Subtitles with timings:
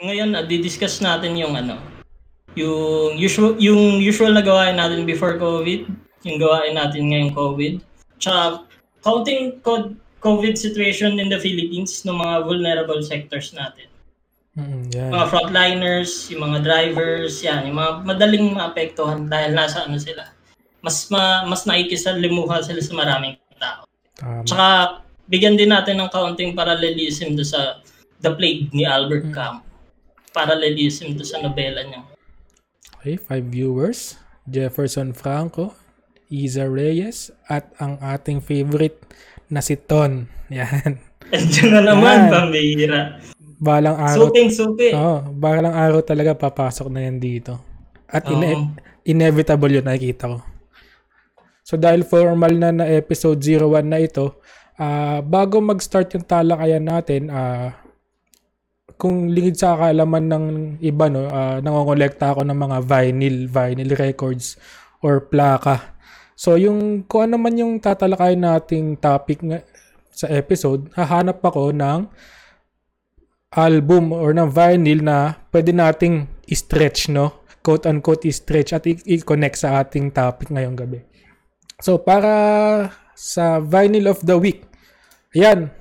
[0.00, 1.76] ngayon uh, didiscuss natin yung ano,
[2.56, 5.86] yung usual yung usual na gawain natin before COVID,
[6.24, 7.84] yung gawain natin ngayong COVID.
[8.20, 8.64] Tsaka
[9.04, 9.60] counting
[10.20, 13.88] COVID situation in the Philippines ng mga vulnerable sectors natin.
[14.58, 15.10] Mm, yan.
[15.14, 20.26] Mga frontliners, yung mga drivers, yan, yung mga madaling maapektuhan dahil nasa ano sila.
[20.84, 23.86] Mas ma, mas nakikisalimuha sila sa maraming tao.
[24.16, 24.44] Tama.
[24.44, 24.66] Tsaka
[25.30, 27.78] bigyan din natin ng kaunting parallelism do sa
[28.20, 29.69] The Plague ni Albert Camus.
[30.30, 32.06] Parallelism do sa nobela niya.
[33.00, 34.20] Okay, five viewers.
[34.44, 35.72] Jefferson Franco,
[36.26, 38.98] Isa Reyes, at ang ating favorite
[39.46, 40.26] na si Ton.
[40.50, 40.98] Yan.
[41.30, 42.30] Andiyan na naman, Yan.
[42.30, 43.00] pambihira.
[43.60, 44.32] Balang araw.
[44.32, 44.90] Suking suki.
[44.96, 47.60] Oo, balang araw talaga papasok na yan dito.
[48.08, 48.72] At ine-
[49.04, 50.38] inevitable yun, nakikita ko.
[51.60, 54.40] So dahil formal na na episode 01 na ito,
[54.80, 57.76] ah, bago mag-start yung talakayan natin, ah,
[59.00, 60.44] kung lingid sa kaalaman ng
[60.84, 64.60] iba, no, uh, nangongolekta ako ng mga vinyl, vinyl records
[65.00, 65.96] or plaka.
[66.36, 69.64] So yung kung ano man yung tatalakayin nating topic nga,
[70.12, 72.04] sa episode, hahanap ako ng
[73.56, 77.48] album or ng vinyl na pwede nating i-stretch, no?
[77.64, 81.00] Quote-unquote i-stretch at i-connect sa ating topic ngayong gabi.
[81.80, 82.32] So, para
[83.16, 84.68] sa vinyl of the week,
[85.32, 85.72] ayan,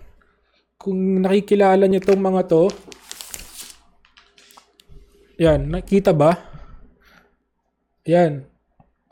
[0.80, 2.72] kung nakikilala nyo itong mga to,
[5.40, 6.36] yan, nakita ba?
[8.04, 8.44] Yan,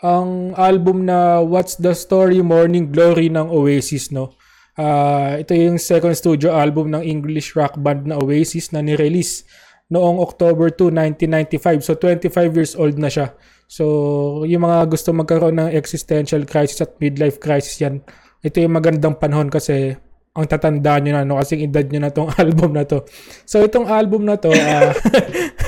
[0.04, 4.38] ang album na What's the Story Morning Glory ng Oasis, no?
[4.78, 9.42] Ah, ito yung second studio album ng English rock band na Oasis na ni-release
[9.90, 11.82] noong October 2, 1995.
[11.82, 13.34] So 25 years old na siya.
[13.66, 18.06] So yung mga gusto magkaroon ng existential crisis at midlife crisis yan,
[18.46, 19.98] ito yung magandang panahon kasi
[20.38, 21.42] ang tatandaan nyo na, no?
[21.42, 23.02] Kasing edad nyo na tong album na to.
[23.50, 24.94] So itong album na to, ah,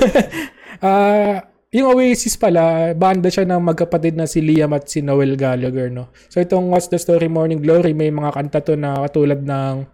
[0.86, 1.36] ah,
[1.74, 6.14] yung Oasis pala, banda siya ng magkapatid na si Liam at si Noel Gallagher, no?
[6.30, 9.86] So itong What's the Story Morning Glory, may mga kanta to na katulad ng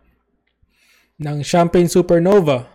[1.16, 2.68] ng Champagne Supernova,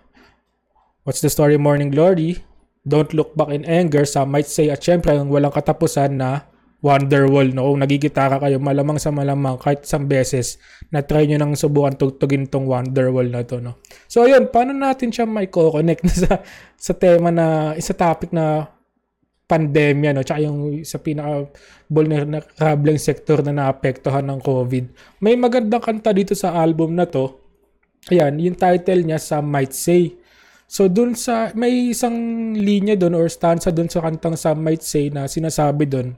[1.06, 2.42] What's the Story Morning Glory,
[2.82, 6.50] Don't Look Back in Anger, Some Might Say, at syempre ang walang katapusan na
[6.82, 7.70] Wonderwall, no?
[7.70, 10.58] Kung nagigitara kayo, malamang sa malamang, kahit isang beses,
[10.90, 13.78] na try nyo nang subukan tugtugin tong Wonderwall na to, no?
[14.10, 16.32] So, ayun, paano natin siya may connect na sa,
[16.74, 18.66] sa tema na, isa topic na
[19.52, 21.52] pandemya no tsaka yung sa pinaka
[21.92, 24.86] vulnerable sector na naapektuhan ng COVID.
[25.20, 27.36] May magandang kanta dito sa album na to.
[28.08, 30.16] Ayan, yung title niya sa Might Say.
[30.72, 32.16] So dun sa may isang
[32.56, 36.16] linya doon or stanza doon sa kantang Some Might Say na sinasabi doon.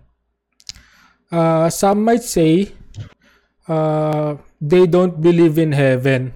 [1.34, 2.70] Uh, some might say
[3.66, 6.30] uh, they don't believe in heaven.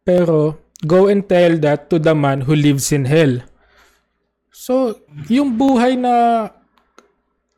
[0.00, 3.44] Pero go and tell that to the man who lives in hell.
[4.48, 4.96] So,
[5.28, 6.48] yung buhay na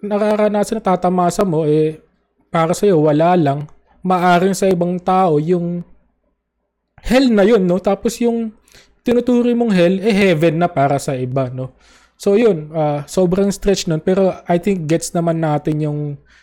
[0.03, 2.03] nararanasan na tatamasa mo, eh,
[2.51, 3.71] para sa'yo, wala lang.
[4.03, 5.87] Maaring sa ibang tao, yung
[6.99, 7.79] hell na yun, no?
[7.79, 8.51] Tapos yung
[9.07, 11.73] tinuturi mong hell, eh, heaven na para sa iba, no?
[12.21, 14.05] So, yun, ah, sobrang stretch nun.
[14.05, 16.01] Pero I think gets naman natin yung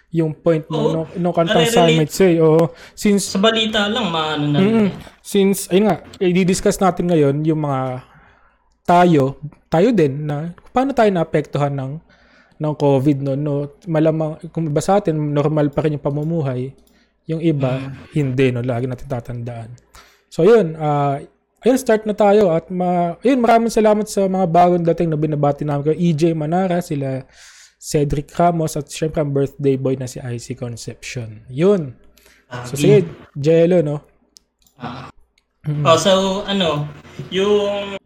[0.09, 2.41] yung point mo nung, nung kantang Might Say.
[2.41, 4.57] Oo, since Sa balita lang, maano na.
[4.57, 4.89] Mm,
[5.21, 8.01] since, ayun nga, i-discuss natin ngayon yung mga
[8.87, 9.37] tayo,
[9.67, 11.93] tayo din na paano tayo naapektuhan ng
[12.57, 13.55] ng COVID no, no?
[13.85, 16.73] Malamang kung iba sa atin normal pa rin yung pamumuhay.
[17.29, 18.66] Yung iba hindi no?
[18.66, 19.69] Lagi natin tatandaan.
[20.31, 21.21] So yun ah
[21.66, 25.63] ayun start na tayo at ma ayun maraming salamat sa mga bagong dating na binabati
[25.66, 27.25] namin kay EJ Manara sila
[27.78, 31.97] Cedric Ramos at syempre ang birthday boy na si IC Conception yun.
[32.67, 33.97] So sige Jello no?
[35.84, 36.88] Oh, so ano,
[37.28, 38.00] yung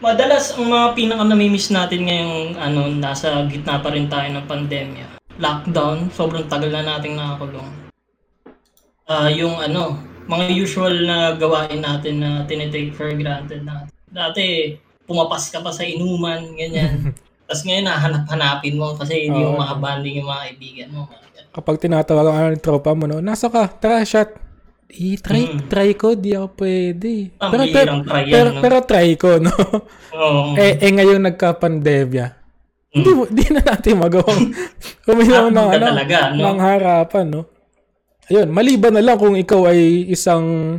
[0.00, 5.06] madalas ang mga pinaka namimiss natin ngayong ano, nasa gitna pa rin tayo ng pandemya.
[5.36, 7.68] Lockdown, sobrang tagal na nating nakakulong.
[9.04, 13.90] Ah, yung ano, mga usual na gawain natin na tinitake for granted natin.
[14.06, 14.74] Dati,
[15.04, 17.12] pumapas ka pa sa inuman, ganyan.
[17.46, 19.60] Tapos ngayon, nahanap-hanapin mo kasi hindi mo Oo.
[19.60, 21.02] makabanding yung mga kaibigan mo.
[21.54, 24.26] kapag tinatawag ang tropa mo, no, nasa ka, tara, shot.
[24.90, 25.60] I-try, Mm.
[25.66, 27.30] try ko, di ako pwede.
[27.38, 28.60] Ang Pero, pero, try yan, pero, no?
[28.60, 29.54] pero try ko, no?
[30.14, 30.54] Oo.
[30.54, 32.26] eh, eh, ngayon nagka-pandemya.
[32.90, 34.54] Hindi, mo- di na natin magawang
[35.10, 35.66] uminom ng.
[35.66, 36.42] Ah, ano, talaga, no?
[36.42, 37.42] ng harapan, no?
[38.26, 40.78] Ayun, maliban na lang kung ikaw ay isang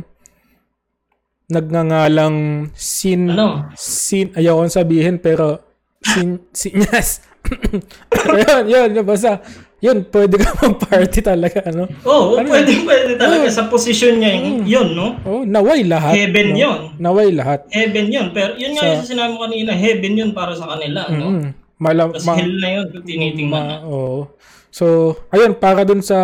[1.46, 2.36] nagngangalang
[2.72, 3.70] sin, Ano?
[3.72, 5.62] sin, ayaw kong sabihin, pero
[6.02, 7.22] sin, sin, yes.
[8.34, 9.38] ayun, yun, yun, basta,
[9.78, 11.86] yun, pwede ka mag-party talaga, ano?
[12.02, 15.14] Oo, Ano pwede, pwede talaga sa posisyon niya yun, yun, no?
[15.22, 16.18] Oh, naway lahat.
[16.18, 16.58] Heaven no?
[16.58, 16.78] yun.
[16.98, 17.70] Naway lahat.
[17.70, 18.26] Heaven yun.
[18.34, 21.26] Pero yun nga Sa- yung sinabi mo kanina, heaven yun para sa kanila, no?
[21.38, 21.50] Mm.
[21.78, 23.76] Malam, Tapos ma- hell na yun tinitingnan ma- na.
[23.86, 24.26] oo.
[24.76, 26.20] So, ayun, para dun sa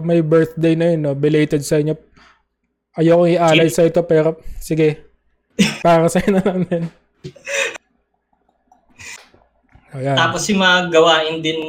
[0.00, 1.92] may birthday na yun, no, belated sa inyo.
[2.96, 5.04] Ayoko i-alay sa ito, pero sige.
[5.84, 6.88] Para sa na lang din.
[9.92, 10.16] Ayan.
[10.16, 11.60] Tapos yung mga gawain din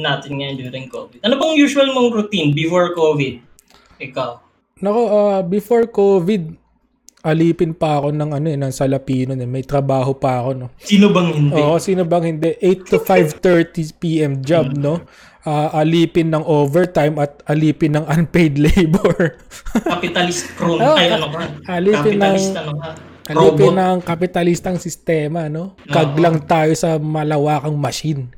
[0.00, 1.20] natin ngayon during COVID.
[1.28, 3.44] Ano bang usual mong routine before COVID?
[4.00, 4.40] Ikaw.
[4.80, 6.56] Nako, ah, before COVID,
[7.22, 9.32] alipin pa ako ng ano eh, ng Salapino.
[9.32, 9.44] Eh.
[9.44, 10.66] May trabaho pa ako, no?
[10.76, 11.54] Sino bang hindi?
[11.54, 12.56] Oo, sino bang hindi?
[12.56, 14.32] 8 to 5.30 p.m.
[14.40, 15.04] job, no?
[15.40, 19.40] Ah, alipin ng overtime at alipin ng unpaid labor.
[19.80, 20.76] Capitalist crone.
[20.78, 21.40] Oh, Ay, ano ka?
[21.70, 22.90] alipin ng- ano ka?
[23.26, 23.78] alipin Robot.
[23.78, 25.78] ng kapitalistang sistema, no?
[25.86, 28.32] Kaglang tayo sa malawakang machine.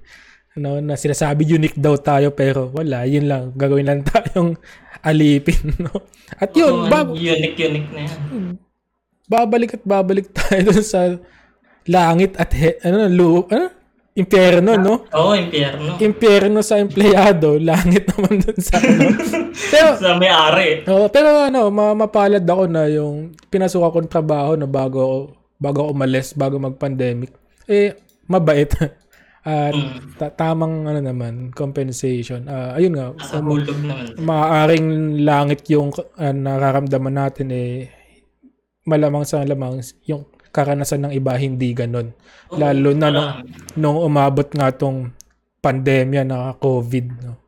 [0.53, 3.57] No, na sinasabi unique daw tayo pero wala, yun lang.
[3.57, 4.53] Gagawin lang tayong
[5.01, 5.97] alipin, no?
[6.35, 8.21] At yun, Oo, bab- unique, unique na yan.
[9.33, 11.17] Babalik at babalik tayo dun sa
[11.87, 13.81] langit at he- ano, lu- ano?
[14.13, 15.09] Impyerno, no?
[15.09, 15.97] Oo, impyerno.
[15.97, 19.09] Impyerno sa empleyado, langit naman dun sa ano.
[19.73, 20.85] pero, Sa may-ari.
[20.85, 25.17] oh, pero ano, ma- mapalad ako na yung pinasukan kong trabaho na bago ako,
[25.57, 27.33] bago ako umalis, bago mag-pandemic.
[27.65, 27.97] Eh,
[28.29, 28.69] mabait.
[29.43, 30.15] At Mm.
[30.15, 32.47] ta- tamang ano naman, compensation.
[32.47, 34.13] Ah, ayun nga, Sa hulog naman.
[34.15, 34.87] maaaring
[35.25, 37.89] langit yung uh, nararamdaman natin eh
[38.87, 42.13] malamang sa lamang yung karanasan ng iba hindi ganun.
[42.53, 43.31] Lalo na nung,
[43.79, 45.11] nung umabot nga tong
[45.63, 47.07] pandemya na COVID.
[47.25, 47.41] No?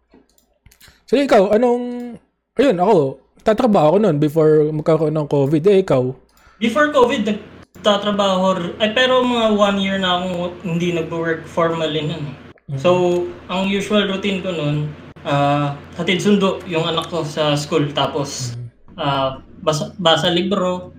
[1.04, 2.16] So ikaw, anong...
[2.54, 5.62] Ayun, ako, tatrabaho ako noon before magkaroon ng COVID.
[5.68, 6.14] Eh, ikaw,
[6.62, 12.30] Before COVID, nagtatrabaho, ay pero mga one year na akong hindi nag-work formally nun.
[12.30, 12.78] eh.
[12.78, 13.20] So,
[13.50, 14.88] ang usual routine ko nun,
[15.26, 18.54] ah hatid sundo yung anak ko sa school, tapos
[18.94, 20.93] ah basa, basa libro,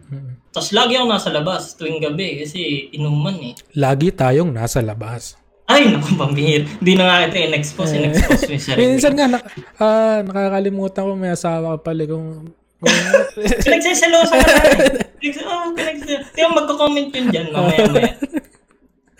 [0.55, 3.53] tapos lagi ako nasa labas tuwing gabi kasi inuman eh.
[3.75, 5.35] lagi tayong nasa labas.
[5.65, 6.69] Ay, naku, pambihir.
[6.77, 8.81] Hindi na nga ito in-expose, in-expose mo yung sarili.
[8.85, 9.39] Minsan nga, na,
[9.81, 12.53] ah, nakakalimutan ko may asawa ka pala kung...
[12.77, 13.17] kung ka na.
[15.17, 16.29] Pinags- oh, pinagsiselosa.
[16.37, 18.13] Kaya magko-comment yun dyan mamaya maya.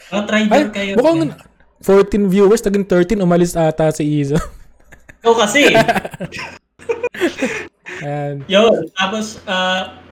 [0.06, 0.94] Mga try ay, kayo.
[1.02, 1.34] mukhang
[1.82, 4.38] 14 viewers, naging 13, umalis ata si Izo.
[5.26, 5.66] Ikaw kasi.
[8.06, 8.46] Ayan.
[8.46, 8.86] Yun.
[8.94, 10.05] Tapos, ah,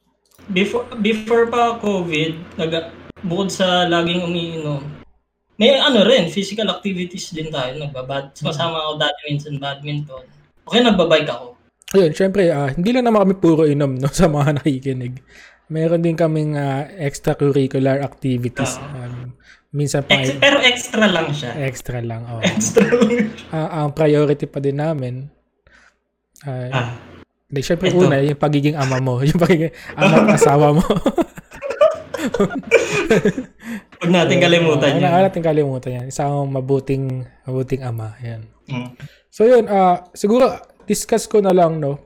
[0.49, 2.71] before before pa COVID, nag,
[3.21, 4.83] bukod sa laging umiinom,
[5.55, 7.77] may ano rin, physical activities din tayo.
[7.77, 10.25] Nagbabad, sumasama ako dati minsan badminton.
[10.65, 11.47] Okay, nagbabike ako.
[11.93, 15.21] Ayun, syempre, ah, hindi lang naman kami puro inom no, sa mga nakikinig.
[15.69, 18.81] Meron din kaming ah, extracurricular activities.
[18.81, 19.37] Um,
[19.69, 21.53] minsan pa Ex- pero extra lang siya.
[21.61, 22.25] extra lang.
[22.25, 22.41] Oh.
[22.41, 23.29] Extra lang.
[23.53, 25.29] Ah, ang priority pa din namin,
[26.43, 26.97] ay, Ah,
[27.53, 28.01] Hindi, syempre Ito.
[28.01, 29.21] una, yung pagiging ama mo.
[29.29, 30.81] Yung pagiging ama at asawa mo.
[34.01, 35.13] huwag natin kalimutan Wala yun.
[35.13, 36.05] ka natin kalimutan yan.
[36.09, 38.17] Isang mabuting, mabuting ama.
[38.25, 38.49] Yan.
[38.65, 38.89] Mm.
[39.29, 40.49] So yun, ah siguro
[40.89, 42.01] discuss ko na lang, no?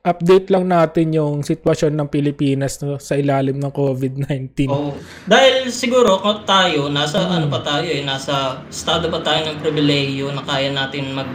[0.00, 4.72] Update lang natin yung sitwasyon ng Pilipinas no, sa ilalim ng COVID-19.
[4.72, 4.96] Oo.
[5.28, 10.32] Dahil siguro kung tayo, nasa ano pa tayo eh, nasa estado pa tayo ng pribilehiyo
[10.32, 11.28] na kaya natin mag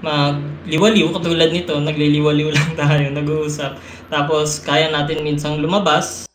[0.00, 3.76] magliwaliw katulad nito, nagliliwaliw lang tayo, nag-uusap.
[4.10, 6.26] Tapos kaya natin minsang lumabas,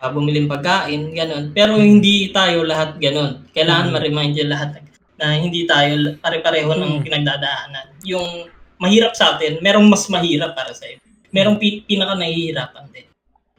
[0.00, 1.50] uh, bumiling pagkain, ganun.
[1.52, 3.44] Pero hindi tayo lahat ganun.
[3.52, 4.80] Kailangan ma-remind yung lahat
[5.16, 7.96] na hindi tayo pare-pareho ng pinagdadaanan.
[8.04, 11.00] Yung mahirap sa atin, merong mas mahirap para sa iyo.
[11.32, 13.06] Merong pi- pinaka nahihirapan din.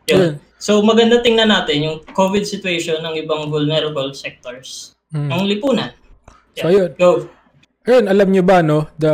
[0.07, 0.17] Yun.
[0.17, 0.33] Yun.
[0.57, 4.97] So maganda tingnan natin yung COVID situation ng ibang vulnerable sectors.
[5.13, 5.29] Mm.
[5.29, 5.91] Ang lipunan.
[6.57, 7.29] So yun, Go.
[7.87, 9.07] Ayun, alam nyo ba, no, the,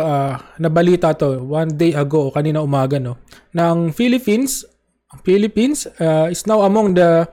[0.00, 3.20] ah, nabalita to, one day ago, kanina umaga, no,
[3.52, 4.64] ng Philippines,
[5.28, 7.28] Philippines ah, is now among the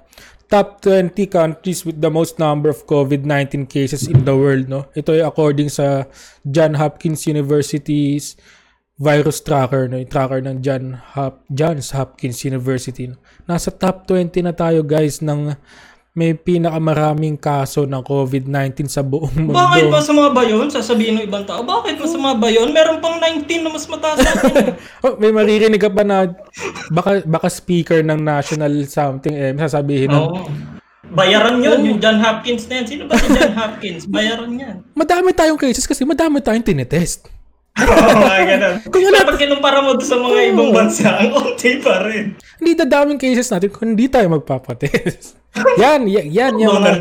[0.52, 4.92] top 20 countries with the most number of COVID-19 cases in the world, no.
[4.92, 6.12] Ito ay according sa
[6.44, 8.36] John Hopkins University's
[9.00, 13.12] virus tracker, no, yung tracker ng John Hop, Johns Hopkins University.
[13.12, 13.20] No?
[13.48, 15.56] Nasa top 20 na tayo, guys, ng
[16.16, 19.52] may pinakamaraming kaso ng COVID-19 sa buong mundo.
[19.52, 20.72] Bakit masama ba yun?
[20.72, 22.72] Sasabihin ng ibang tao, bakit masama ba yun?
[22.72, 24.80] Meron pang 19 na mas mataas sa atin.
[25.04, 26.32] Oh, may maririnig ka pa na
[26.90, 30.48] baka baka speaker ng national something eh sasabihin nun, Oo.
[31.06, 32.86] Bayaran yun, yung John Hopkins na yan.
[32.88, 34.08] Sino ba si John Hopkins?
[34.16, 34.76] Bayaran yan.
[34.96, 37.28] madami tayong cases kasi madami tayong tinetest.
[37.84, 38.76] Oo, mga ganun.
[38.88, 42.40] Kung wala- Kapag kinumpara mo sa mga ibang bansa, ang unti pa rin.
[42.56, 45.44] Hindi dadaming cases natin kung hindi tayo magpapatest.
[45.80, 46.92] Yan, yan, yan yung mga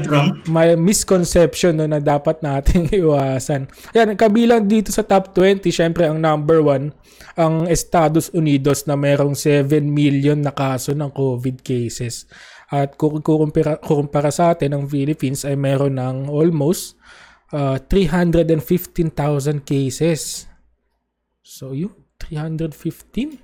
[0.46, 3.66] may misconception no, na dapat nating iwasan.
[3.94, 6.94] Yan, kabilang dito sa top 20, syempre ang number one,
[7.34, 12.30] ang Estados Unidos na merong 7 million na kaso ng COVID cases.
[12.70, 16.94] At kung kukumpara, kukumpara sa atin, ang Philippines ay meron ng almost
[17.50, 20.46] uh, 315,000 cases.
[21.42, 23.38] So, yun, 315?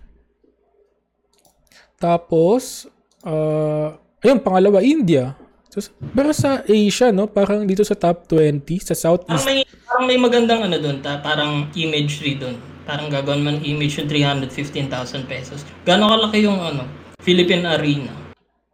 [2.01, 2.89] Tapos,
[3.29, 5.37] uh, ayun, pangalawa, India.
[5.71, 10.05] So, pero sa Asia, no, parang dito sa top 20, sa Parang Southeast, may, parang
[10.11, 12.59] may magandang ano doon, ta, parang imagery doon.
[12.83, 15.63] Parang gagawin man image yung 315,000 pesos.
[15.87, 16.83] Gano'ng kalaki yung ano,
[17.23, 18.11] Philippine Arena?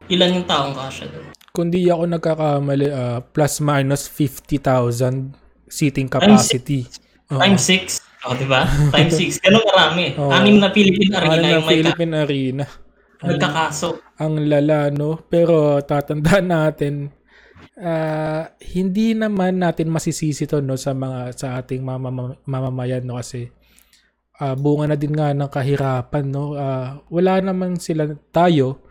[0.09, 1.37] Ilan yung taong kasya doon?
[1.57, 5.33] kung di ako nagkakamali, uh, plus minus 50,000
[5.73, 6.85] seating capacity.
[7.33, 8.29] Times 6.
[8.29, 8.69] O, di ba?
[8.93, 9.41] Times 6.
[9.41, 10.13] Ganun karami.
[10.21, 10.29] Oo.
[10.29, 12.65] Anim na Philippine Arena na yung may ka- Philippine Arena.
[13.23, 14.01] Nagkakaso.
[14.21, 15.21] Ang lala, no?
[15.29, 17.13] Pero tatandaan natin,
[17.81, 23.17] ah, hindi naman natin masisisi to, no, sa mga sa ating mamama- mamamayan, no?
[23.17, 23.49] Kasi
[24.41, 26.57] ah, bunga na din nga ng kahirapan, no?
[26.57, 28.85] Ah, wala naman sila, tayo,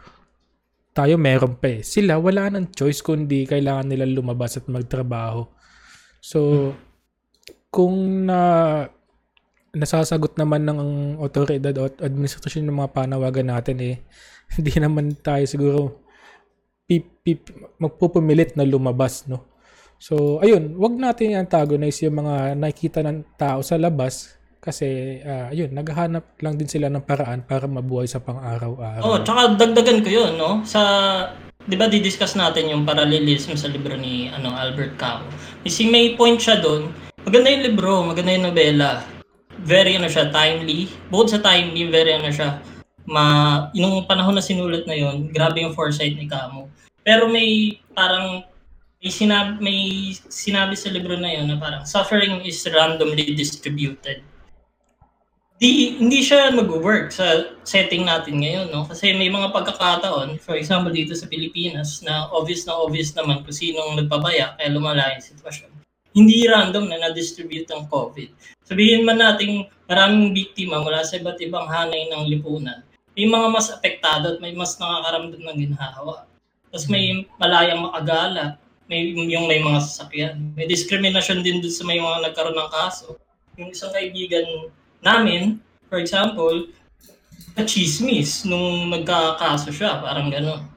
[0.96, 1.80] tayo meron pa eh.
[1.84, 5.46] Sila, wala nang choice kundi kailangan nila lumabas at magtrabaho.
[6.24, 6.72] So,
[7.70, 8.40] kung na
[9.76, 10.80] nasasagot naman ng
[11.20, 13.96] otoridad o administrasyon ng mga panawagan natin eh,
[14.56, 15.80] hindi naman tayo siguro
[16.88, 17.52] pip, pip,
[17.82, 19.52] magpupumilit na lumabas, no?
[19.96, 25.72] So, ayun, wag natin antagonize yung mga nakikita ng tao sa labas kasi, ah, ayun,
[25.72, 29.02] naghahanap lang din sila ng paraan para mabuhay sa pang-araw-araw.
[29.06, 30.66] Oh, tsaka dagdagan ko 'yun, no?
[30.66, 30.82] Sa
[31.66, 35.34] 'di ba di-discuss natin yung parallelism sa libro ni ano Albert Camus.
[35.66, 36.90] Kasi may point siya doon.
[37.26, 39.15] Maganda yung libro, maganda yung nobela.
[39.66, 40.88] Very ano siya, timely.
[41.10, 42.62] Bukod sa timely, very ano siya.
[43.10, 43.26] Ma,
[43.74, 46.70] yung panahon na sinulat na yon, grabe yung foresight ni Camus.
[47.02, 48.46] Pero may parang
[49.02, 49.82] may sinabi, may
[50.30, 54.22] sinabi sa libro na yon na parang suffering is randomly distributed
[55.56, 58.84] di hindi siya mag-work sa setting natin ngayon, no?
[58.84, 63.56] Kasi may mga pagkakataon, for example dito sa Pilipinas, na obvious na obvious naman kung
[63.56, 65.72] sinong nagpabaya kaya lumala yung sitwasyon.
[66.12, 68.55] Hindi random na na-distribute ang COVID.
[68.66, 72.82] Sabihin man nating maraming biktima mula sa iba't ibang hanay ng lipunan.
[73.14, 76.26] May mga mas apektado at may mas nakakaramdam ng ginhawa.
[76.74, 78.58] Tapos may malayang makagala,
[78.90, 80.52] may yung may mga sasakyan.
[80.58, 83.16] May discrimination din dun sa may mga nagkaroon ng kaso.
[83.56, 84.44] Yung isang kaibigan
[85.00, 86.68] namin, for example,
[87.56, 90.68] na chismis nung nagkakaso siya, parang gano'n.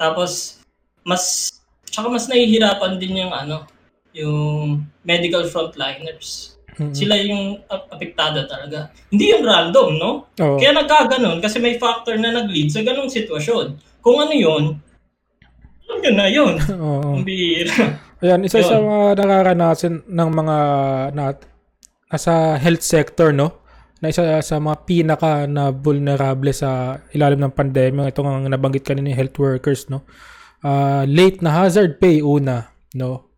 [0.00, 0.62] Tapos,
[1.04, 1.52] mas,
[1.84, 3.68] tsaka mas nahihirapan din yung ano,
[4.16, 6.51] yung medical frontliners.
[6.72, 6.94] Mhm.
[6.96, 8.88] Sila yung ap- apektado talaga.
[9.12, 10.10] Hindi yung random, no?
[10.40, 10.56] Oo.
[10.56, 13.76] Kaya nagkaganon kasi may factor na nag-lead sa ganong sitwasyon.
[14.00, 14.80] Kung ano yun,
[15.84, 16.54] alam nyo na yun.
[16.80, 17.20] Oo.
[17.20, 18.00] Ang bihira.
[18.22, 18.70] Ayan, isa Yun.
[18.70, 20.56] sa mga nararanasan ng mga
[21.12, 21.24] na,
[22.08, 23.60] nasa health sector, no?
[23.98, 28.08] Na isa sa mga pinaka na vulnerable sa ilalim ng pandemya.
[28.08, 30.06] Ito ang nabanggit kanina yung health workers, no?
[30.62, 33.28] Ah, late na hazard pay una, no?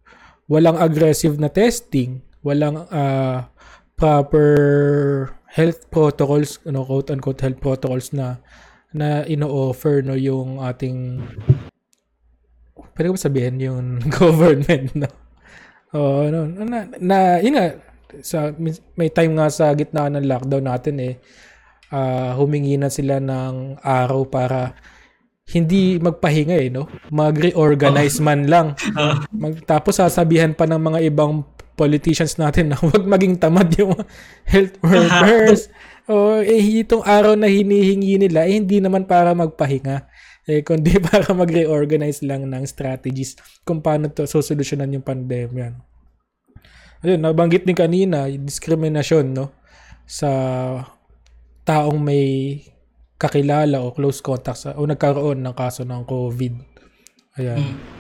[0.47, 3.51] Walang aggressive na testing, walang ah,
[3.97, 4.51] proper
[5.51, 8.39] health protocols, ano, quote unquote health protocols na
[8.95, 11.19] na ino-offer no yung ating
[12.95, 15.11] pwede ko ba sabihin yung government no
[15.95, 17.79] Oo, no, na, na, yun nga,
[18.19, 18.51] sa,
[18.99, 21.15] may time nga sa gitna ng lockdown natin eh,
[21.95, 24.75] ah, humingi na sila ng araw para
[25.55, 26.91] hindi magpahinga eh, no?
[27.15, 28.75] Mag-reorganize man lang.
[29.43, 33.95] Mag, tapos sasabihan pa ng mga ibang politicians natin na huwag maging tamad yung
[34.47, 35.69] health workers.
[36.11, 40.07] o eh, itong araw na hinihingi nila, eh, hindi naman para magpahinga.
[40.45, 45.73] Eh, kundi para mag-reorganize lang ng strategies kung paano to sosolusyonan yung pandemya.
[47.05, 49.53] Ayun, nabanggit din kanina, yung discrimination, no?
[50.09, 50.31] Sa
[51.65, 52.61] taong may
[53.17, 56.55] kakilala o close contact sa, o nagkaroon ng kaso ng COVID.
[57.41, 57.61] Ayan.
[57.61, 57.94] Mm.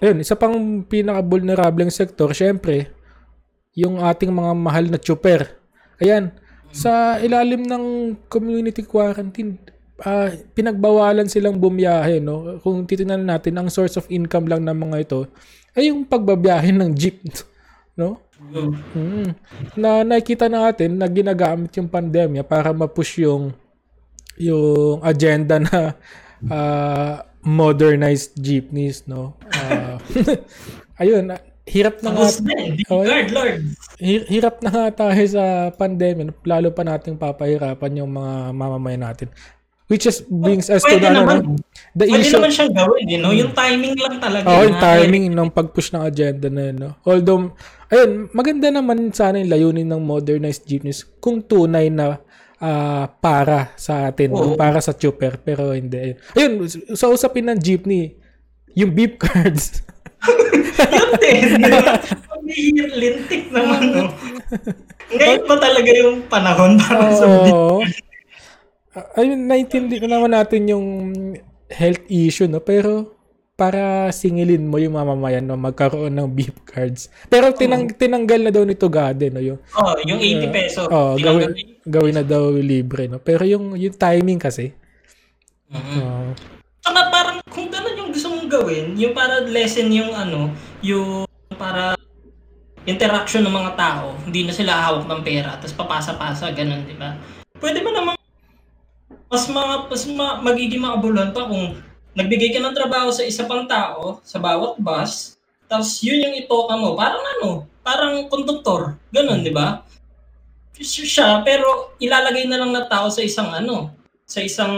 [0.00, 2.92] Ayun, isa pang pinaka-vulnerableng sektor, syempre,
[3.72, 5.56] yung ating mga mahal na chuper.
[6.00, 6.32] Ayan,
[6.72, 7.84] sa ilalim ng
[8.28, 9.56] community quarantine,
[10.04, 12.60] ah, pinagbawalan silang bumiyahe, no?
[12.60, 15.20] Kung titingnan natin, ang source of income lang ng mga ito
[15.76, 17.20] ay yung pagbabiyahe ng jeep,
[18.00, 18.20] no?
[18.36, 19.32] Mm.
[19.80, 23.56] Na nakikita natin na ginagamit yung pandemya para ma-push yung
[24.36, 25.96] yung agenda na
[26.52, 29.38] ah, modernized jeepneys, no?
[29.48, 30.02] Ah,
[31.00, 32.26] ayun, ah, hirap na nga
[32.90, 33.60] Oh, Lord, Lord.
[33.96, 39.30] Hi- hirap na nga tayo sa pandemya, lalo pa nating papahirapan yung mga mamamayan natin.
[39.86, 41.36] Which just brings us to Pwede the, ano, naman.
[41.46, 41.62] no?
[41.94, 42.34] the Pwede issue.
[42.34, 43.30] naman siyang gawin, you know?
[43.30, 44.46] Yung timing lang talaga.
[44.50, 46.90] Oo, eh, yung timing ng pag-push ng agenda na yun, no?
[47.06, 47.54] Although,
[47.86, 52.18] ayun, maganda naman sana yung layunin ng modernized jeepneys kung tunay na
[52.58, 54.32] ah, para sa atin?
[54.32, 54.54] Oo.
[54.54, 56.16] para sa chopper, pero hindi.
[56.32, 58.16] Ayun, sa usapin ng jeepney,
[58.72, 59.82] yung beep cards.
[60.76, 61.62] Yun din?
[62.26, 64.04] Pamihir, lintik naman, no?
[65.08, 67.80] Ngayon pa talaga yung panahon para sa Oo.
[68.92, 70.86] Ah, ayun, naintindi ko naman natin yung
[71.68, 72.60] health issue, no?
[72.60, 73.12] Pero,
[73.54, 75.56] para singilin mo yung mamamayan, no?
[75.56, 77.08] Magkaroon ng beep cards.
[77.28, 79.40] Pero tinang, tinanggal na daw nito Gade, no?
[79.40, 80.80] Yung, Oh, yung 80 peso.
[80.88, 83.22] oh, tinanggal gawin, gawin na daw libre, no?
[83.22, 84.74] Pero yung, yung timing kasi,
[85.70, 85.98] Mhm.
[86.02, 86.30] oh,
[86.86, 91.26] Saka parang kung gano'n yung gusto mong gawin, yung para lessen yung ano, yung
[91.58, 91.98] para
[92.86, 97.18] interaction ng mga tao, hindi na sila hawak ng pera, tapos papasa-pasa, ganun, di ba?
[97.58, 98.14] Pwede ba namang
[99.26, 101.74] mas mga mas ma, magiging makabuluhan pa kung
[102.14, 105.34] nagbigay ka ng trabaho sa isa pang tao sa bawat bus,
[105.66, 109.82] tapos yun yung itoka mo, parang ano, parang konduktor, ganun, di ba?
[110.80, 114.74] Siya, pero ilalagay na lang na tao sa isang ano, sa isang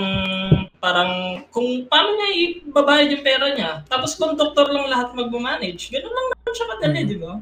[0.78, 2.28] parang kung paano niya
[2.68, 3.82] ibabayad yung pera niya.
[3.88, 5.90] Tapos konduktor lang lahat magmamanage.
[5.90, 7.32] Ganun lang naman siya kadali, di ba?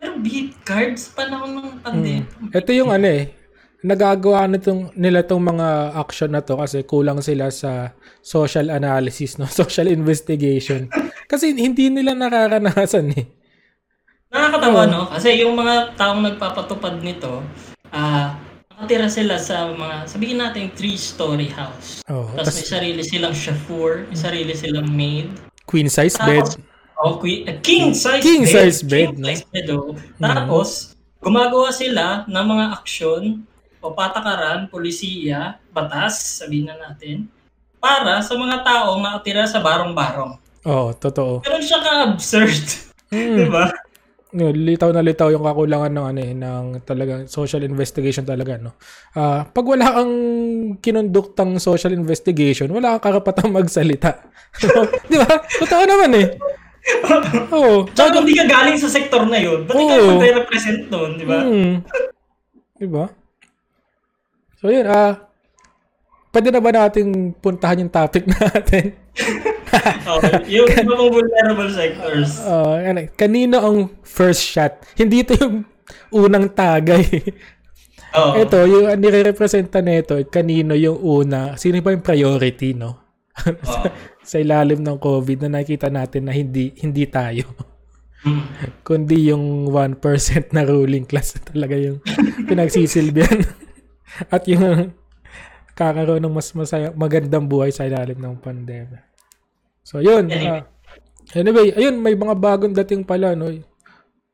[0.00, 2.24] Pero beat cards, panahon ng pandemic.
[2.56, 3.36] ito yung ano eh,
[3.84, 7.92] nagagawa nitong, nila tong mga action na to kasi kulang sila sa
[8.24, 9.48] social analysis, no?
[9.60, 10.88] Social investigation.
[11.28, 13.39] Kasi hindi nila nararanasan eh.
[14.30, 15.10] Nakakatawa, no?
[15.10, 17.42] Kasi yung mga taong nagpapatupad nito,
[17.90, 18.38] ah,
[18.70, 21.98] nakatira sila sa mga, sabihin natin, three-story house.
[22.06, 25.34] Oh, Tapos may tas sarili silang chauffeur, may sarili silang maid.
[25.66, 26.46] queen size bed.
[26.46, 26.62] Tapos,
[26.96, 28.54] oh, que- uh, king size King bed.
[28.70, 29.26] size bed, King no?
[29.28, 29.94] size bed, oh.
[30.16, 30.68] Tapos,
[31.18, 33.22] gumagawa sila ng mga aksyon
[33.78, 37.26] o patakaran, polisiya, batas, sabihin na natin,
[37.78, 40.38] para sa mga taong nakatira sa barong-barong.
[40.62, 41.40] Oh, totoo.
[41.40, 42.62] Ganun siya ka-absurd.
[43.10, 43.36] Mm.
[43.38, 43.44] Di
[44.30, 48.78] No, litaw na litaw yung kakulangan ng ano eh, ng talagang social investigation talaga no.
[49.18, 50.14] Ah, pag wala kang
[50.78, 54.22] kinonduktang social investigation, wala kang karapatang magsalita.
[55.10, 55.34] 'Di ba?
[55.34, 56.26] Totoo naman eh.
[57.58, 57.90] Oo.
[57.90, 59.90] Tsaka kung di ka galing sa sektor na yun, ba't Oo.
[59.90, 61.38] ikaw magre-represent doon, di ba?
[61.42, 61.74] Hmm.
[62.78, 63.04] 'Di ba?
[64.62, 65.30] So yun, ah
[66.30, 68.94] Pwede na ba nating puntahan yung topic natin?
[70.18, 70.58] Okay.
[70.58, 72.42] Yung iba pong vulnerable sectors.
[72.42, 74.82] Uh, ano, kanino ang first shot?
[74.98, 75.62] Hindi ito yung
[76.10, 77.06] unang tagay.
[78.18, 78.34] Oo.
[78.34, 83.22] Ito, yung nire-representa nito, kanino yung una, sino ba yung priority, no?
[83.46, 83.86] Oo.
[84.30, 87.48] Sa ilalim ng COVID na nakita natin na hindi hindi tayo.
[88.20, 88.44] Hmm.
[88.84, 92.04] Kundi yung 1% na ruling class na talaga yung
[92.44, 93.40] pinagsisilbihan.
[94.34, 94.92] At yung
[95.72, 99.09] kakaroon ng mas masaya, magandang buhay sa ilalim ng pandemya.
[99.84, 100.28] So, yun.
[100.30, 100.60] Anyway.
[100.60, 100.62] ah,
[101.34, 103.50] anyway, ayun, may mga bagong dating pala, no?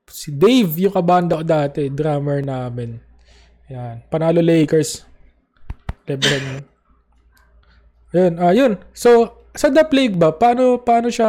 [0.06, 3.02] Si Dave, yung kabanda ko dati, drummer namin.
[3.70, 4.06] Yan.
[4.06, 5.02] Panalo Lakers.
[6.06, 6.42] Lebron.
[6.46, 6.59] no?
[8.14, 8.72] Ayun, ayun.
[8.94, 11.28] So, sa The Plague ba, paano, paano siya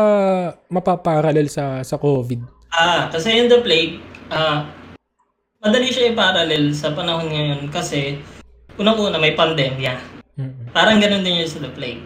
[0.69, 2.43] mapaparallel sa, sa COVID?
[2.69, 3.97] Ah, kasi yung The Plague,
[4.29, 4.69] ah,
[5.57, 8.21] madali siya i-parallel sa panahon ngayon kasi
[8.77, 9.97] unang-una may pandemya.
[10.37, 10.69] Mm.
[10.69, 12.05] Parang ganun din yun sa The Plague.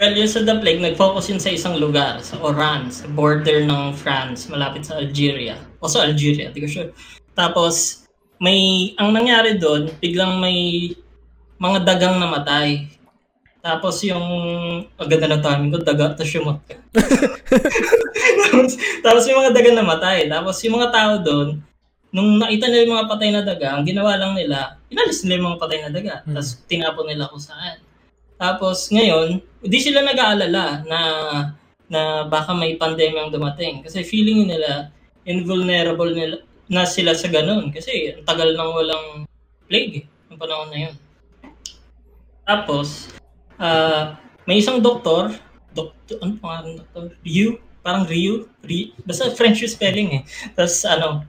[0.00, 3.92] Well, yung sa The Plague, nag-focus yun sa isang lugar, sa Oran, sa border ng
[3.92, 5.60] France, malapit sa Algeria.
[5.76, 6.88] O sa Algeria, di ko sure.
[7.36, 8.08] Tapos,
[8.40, 10.88] may, ang nangyari doon, biglang may
[11.60, 12.88] mga dagang namatay.
[13.60, 14.24] Tapos yung,
[14.88, 16.64] ang ganda ng timing ko, daga, tapos yung mga-
[18.48, 18.72] tapos,
[19.04, 20.18] tapos yung mga daga namatay.
[20.32, 21.48] Tapos yung mga tao doon,
[22.08, 25.48] nung nakita nila yung mga patay na daga, ang ginawa lang nila, inalis nila yung
[25.52, 26.14] mga patay na daga.
[26.24, 26.40] Hmm.
[26.40, 27.89] Tapos tinapon nila kung saan.
[28.40, 31.00] Tapos ngayon, hindi sila nag-aalala na
[31.90, 33.84] na baka may pandemyang dumating.
[33.84, 34.88] Kasi feeling nila
[35.28, 37.68] invulnerable nila na sila sa ganun.
[37.68, 39.28] Kasi ang tagal nang walang
[39.68, 40.94] plague eh, ng panahon na yun.
[42.48, 43.12] Tapos,
[43.60, 44.16] ah
[44.48, 45.36] may isang doktor,
[45.76, 47.04] doktor, ano pangalan ng doktor?
[47.20, 47.60] Ryu?
[47.84, 48.48] Parang Ryu?
[48.64, 48.96] Ryu?
[49.04, 50.22] Basta French spelling eh.
[50.56, 51.28] Tapos ano,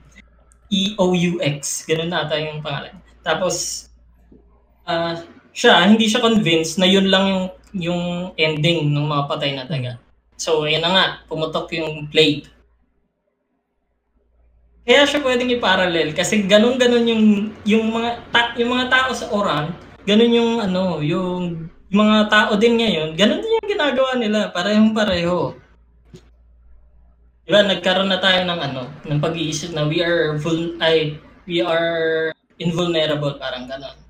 [0.72, 1.84] E-O-U-X.
[1.84, 2.96] Ganun na ata yung pangalan.
[3.20, 3.86] Tapos,
[4.88, 5.20] ah
[5.52, 10.00] siya, hindi siya convinced na yun lang yung, ending ng mga patay na taga.
[10.36, 12.48] So, ayan na nga, pumutok yung plague.
[14.82, 17.24] Kaya siya pwedeng i-parallel kasi ganun-ganun yung
[17.62, 19.70] yung mga ta- yung mga tao sa Oran,
[20.02, 24.90] ganun yung ano, yung, yung mga tao din ngayon, ganun din yung ginagawa nila, parehong
[24.90, 25.54] pareho.
[27.46, 31.14] Diba, nagkaroon na tayo ng ano, ng pag-iisip na we are vul- ay
[31.46, 34.01] we are invulnerable parang ganun.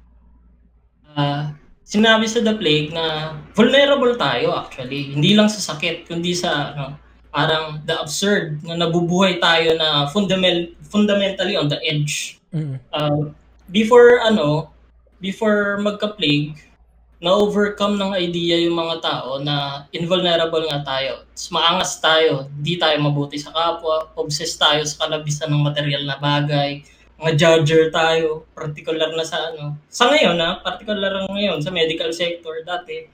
[1.16, 1.52] Ah,
[1.84, 5.12] sinabi sa The Plague na vulnerable tayo actually.
[5.12, 6.96] Hindi lang sa sakit, kundi sa ano,
[7.32, 12.36] parang the absurd na nabubuhay tayo na fundamental fundamentally on the edge.
[12.52, 12.76] Mm.
[12.92, 13.32] Uh,
[13.72, 14.68] before ano,
[15.24, 16.60] before magka-plague,
[17.22, 21.22] na-overcome ng idea yung mga tao na invulnerable nga tayo.
[21.54, 26.82] Maangas tayo, di tayo mabuti sa kapwa, obsessed tayo sa kalabisan ng material na bagay,
[27.22, 29.78] mga judger tayo, particular na sa ano.
[29.86, 33.06] Sa ngayon na, particular ngayon sa medical sector, dati,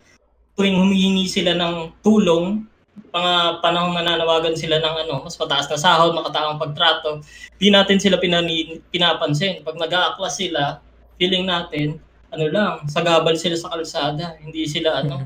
[0.56, 2.64] tuwing humihingi sila ng tulong,
[3.12, 7.20] mga panahon nananawagan sila ng ano, mas mataas na sahod, makataong pagtrato,
[7.60, 9.60] di natin sila pinani, pinapansin.
[9.60, 10.80] Pag nag-aaklas sila,
[11.20, 12.00] feeling natin,
[12.32, 14.40] ano lang, sagabal sila sa kalsada.
[14.40, 15.20] Hindi sila ano,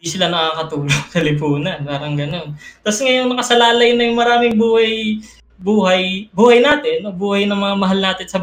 [0.00, 1.84] hindi sila nakakatulong sa lipunan.
[1.84, 2.56] Parang ganun.
[2.80, 5.20] Tapos ngayon nakasalalay na yung maraming buhay
[5.60, 7.12] buhay buhay natin, no?
[7.12, 8.38] buhay ng mga mahal natin sa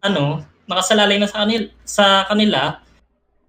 [0.00, 2.78] ano, nakasalalay na sa kanila, sa kanila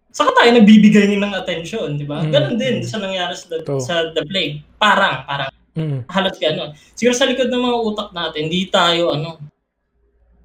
[0.09, 2.25] saka tayo nagbibigay ng attention, di ba?
[2.25, 2.33] Mm.
[2.33, 3.77] Ganun din sa nangyari sa, To.
[3.77, 4.65] sa The Plague.
[4.81, 6.09] Parang, parang Mm.
[6.09, 6.73] halos gano'n.
[6.97, 9.37] Siguro sa likod ng mga utak natin, hindi tayo ano,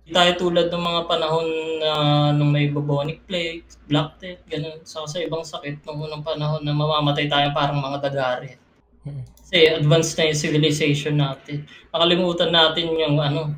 [0.04, 1.46] hindi tayo tulad ng mga panahon
[1.80, 1.90] na
[2.36, 4.84] nung may bubonic plague, black death, gano'n.
[4.84, 8.60] So, sa ibang sakit, nung unang panahon na mamamatay tayo parang mga dagari.
[9.02, 11.66] Kasi advanced na yung civilization natin.
[11.90, 13.52] Nakalimutan natin yung ano,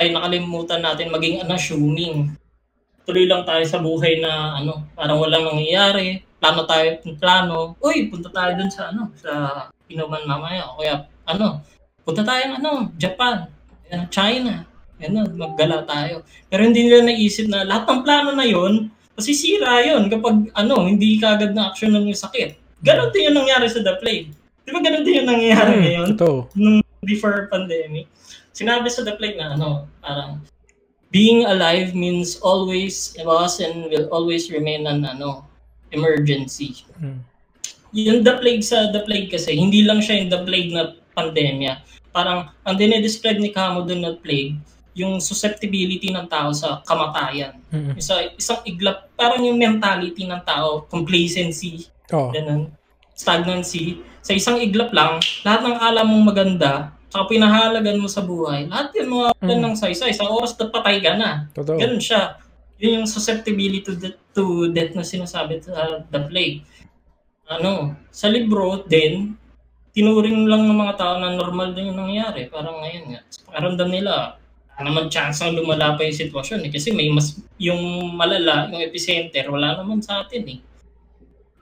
[0.00, 2.32] ay nakalimutan natin maging unassuming.
[3.04, 6.24] Tuloy lang tayo sa buhay na ano, parang walang nangyayari.
[6.40, 6.88] Plano tayo,
[7.20, 7.76] plano.
[7.84, 9.30] Uy, punta tayo dun sa ano, sa
[9.92, 10.72] inuman mamaya.
[10.72, 11.60] O kaya ano,
[12.00, 13.44] punta tayo ano, Japan,
[14.08, 14.64] China.
[15.00, 16.24] Ano, maggala tayo.
[16.48, 21.20] Pero hindi nila naisip na lahat ng plano na yon masisira yon kapag ano, hindi
[21.20, 22.56] kagad na action ng sakit.
[22.80, 24.39] Ganon din yung nangyari sa The Plague.
[24.64, 25.82] Di ba ganon din yung nangyayari Mm.
[25.82, 26.08] ngayon?
[26.16, 26.38] Totoo.
[26.54, 28.06] nung before pandemic,
[28.52, 30.44] sinabi sa The Plague na ano, parang
[31.10, 35.48] being alive means always was and will always remain an ano,
[35.90, 36.84] emergency.
[37.00, 37.18] Mm.
[37.90, 41.82] Yung The Plague sa The Plague kasi, hindi lang siya yung The Plague na pandemya.
[42.14, 44.58] Parang, ang dinedescribe ni Camo dun na plague,
[44.94, 47.58] yung susceptibility ng tao sa kamatayan.
[47.70, 47.94] Mm.
[47.94, 52.30] Isa, isang iglap, parang yung mentality ng tao, complacency, Oo.
[52.30, 52.70] ganun,
[53.14, 54.02] stagnancy.
[54.20, 56.72] Sa isang iglap lang, lahat ng akala mong maganda,
[57.10, 59.60] saka pinahalagan mo sa buhay, lahat yun mga Mm.
[59.64, 60.12] ng saysay.
[60.14, 61.50] Sa oras na patay ka na.
[61.56, 61.80] Totoo.
[61.80, 62.38] Ganun siya.
[62.80, 66.64] Yun yung susceptibility to, de- to death na sinasabi sa The Plague.
[67.50, 69.34] Ano, sa libro din,
[69.90, 72.46] tinuring lang ng mga tao na normal din yung nangyari.
[72.46, 73.20] Parang ngayon nga.
[73.26, 74.38] Sa pakiramdam nila,
[74.80, 76.70] naman chance ang lumala pa yung sitwasyon eh.
[76.72, 80.60] Kasi may mas, yung malala, yung epicenter, wala naman sa atin eh.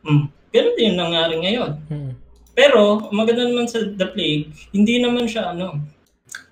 [0.07, 0.31] Hmm.
[0.55, 1.73] Ganun din yung nangyari ngayon.
[1.90, 2.12] Mm.
[2.59, 5.79] Pero, maganda naman sa The Plague, hindi naman siya ano,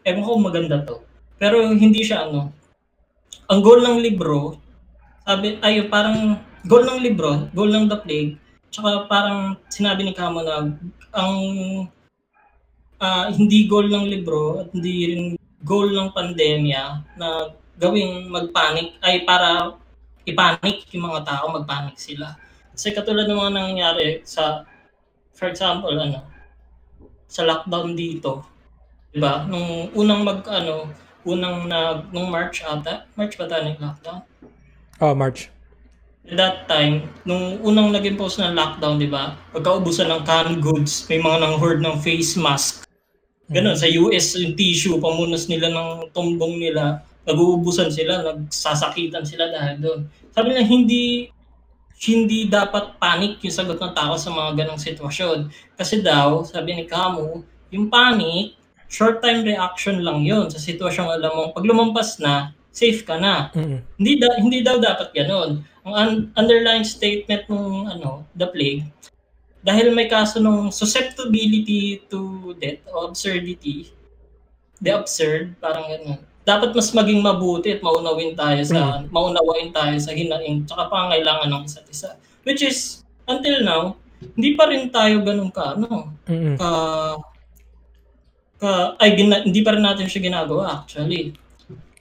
[0.07, 1.03] ewan ko maganda to.
[1.35, 2.55] Pero hindi siya ano,
[3.51, 4.55] ang goal ng libro,
[5.27, 8.39] sabi, ay parang goal ng libro, goal ng The Plague,
[8.71, 10.71] tsaka parang sinabi ni Kamo na
[11.11, 11.39] ang
[13.03, 15.25] ah, hindi goal ng libro at hindi rin
[15.67, 17.51] goal ng pandemya na
[17.83, 19.75] gawing magpanic ay para
[20.23, 22.39] ipanic yung mga tao, magpanic sila.
[22.71, 24.63] Kasi katulad ng mga nangyari sa
[25.37, 26.25] for example, ano,
[27.29, 28.43] sa lockdown dito,
[29.13, 29.45] 'di ba?
[29.45, 30.89] Nung unang mag ano,
[31.29, 34.21] unang nag nung March ata, March ba tayo nag-lockdown?
[35.05, 35.53] Oh, March.
[36.27, 39.37] At that time, nung unang naging post ng lockdown, 'di ba?
[39.53, 42.89] Pagkaubusan ng canned goods, may mga nang hoard ng face mask.
[43.47, 49.79] Ganun, sa US, yung tissue, pamunas nila ng tumbong nila, nag-uubusan sila, nagsasakitan sila dahil
[49.79, 50.01] doon.
[50.35, 51.31] Sabi nila, hindi
[51.97, 55.49] hindi dapat panic yung sagot ng tao sa mga ganong sitwasyon.
[55.75, 57.41] Kasi daw, sabi ni Camus,
[57.73, 58.57] yung panic,
[58.87, 63.49] short time reaction lang yun sa sitwasyong alam mo, pag lumampas na, safe ka na.
[63.57, 63.79] Mm.
[63.97, 65.65] Hindi, da- hindi daw dapat ganon.
[65.89, 68.85] Ang un- underlying statement ng ano, the plague,
[69.65, 73.91] dahil may kaso ng susceptibility to death o absurdity,
[74.79, 76.21] the absurd, parang ganun.
[76.47, 81.63] Dapat mas maging mabuti at maunawin tayo sa maunawain tayo sa hinaing tsaka pangailangan ng
[81.67, 82.15] isa't isa.
[82.47, 86.55] Which is until now, hindi pa rin tayo ganun ka ano, Mm.
[86.55, 86.71] ka
[88.63, 88.71] ka
[89.03, 91.35] ay gina, hindi pa rin natin siya ginagawa actually.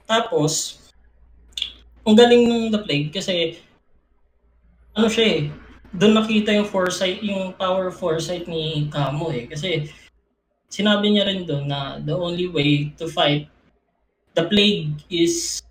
[0.06, 0.78] Tapos
[2.06, 3.58] ang galing ng The Plague kasi
[4.94, 5.40] ano siya eh,
[5.90, 9.50] doon nakita yung foresight, yung power foresight ni Kamo eh.
[9.50, 9.90] Kasi
[10.70, 13.50] sinabi niya rin doon na the only way to fight
[14.36, 15.64] the plague is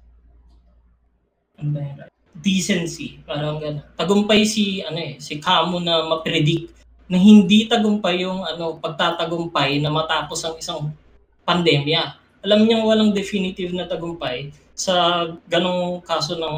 [1.55, 2.09] ano ba yun?
[2.45, 3.23] decency.
[3.23, 3.81] Parang gano'n.
[3.95, 6.75] Tagumpay si, ano eh, si Kamo na ma-predict
[7.07, 10.91] na hindi tagumpay yung ano, pagtatagumpay na matapos ang isang
[11.47, 12.17] pandemya.
[12.45, 16.57] Alam niyang walang definitive na tagumpay sa ganong kaso ng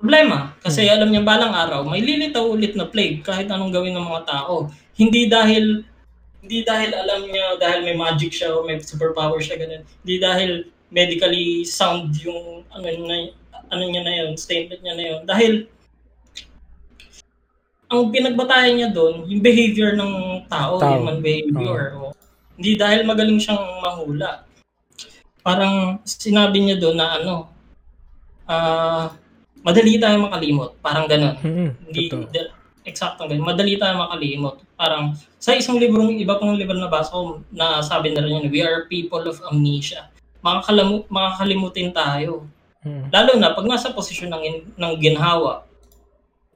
[0.00, 0.56] problema.
[0.64, 4.24] Kasi alam niya balang araw, may lilitaw ulit na plague kahit anong gawin ng mga
[4.26, 4.72] tao.
[4.96, 5.84] Hindi dahil
[6.40, 9.84] hindi dahil alam niya dahil may magic siya o may superpower siya ganun.
[10.04, 10.50] Hindi dahil
[10.90, 13.16] medically sound yung ano na
[13.70, 15.20] ano niya na yun, statement niya na yun.
[15.28, 15.52] Dahil
[17.90, 20.94] ang pinagbatayan niya doon, yung behavior ng tao, Tao.
[20.94, 21.98] human behavior.
[21.98, 22.14] O,
[22.54, 24.46] hindi dahil magaling siyang mahula.
[25.42, 27.34] Parang sinabi niya doon na ano,
[28.46, 29.10] ah,
[29.66, 30.78] madali tayo makalimot.
[30.78, 31.34] Parang ganun.
[31.42, 32.04] Mm, Hindi.
[33.00, 33.40] Exact ganun.
[33.40, 34.60] Madali tayo makalimot.
[34.76, 38.52] Parang sa isang libro, iba pang libro na basa ko, na sabi na rin yun,
[38.52, 40.12] we are people of amnesia.
[40.44, 42.44] Makakalamu- makakalimutin tayo.
[42.84, 45.64] Mm, Lalo na pag nasa posisyon ng, ng ginhawa.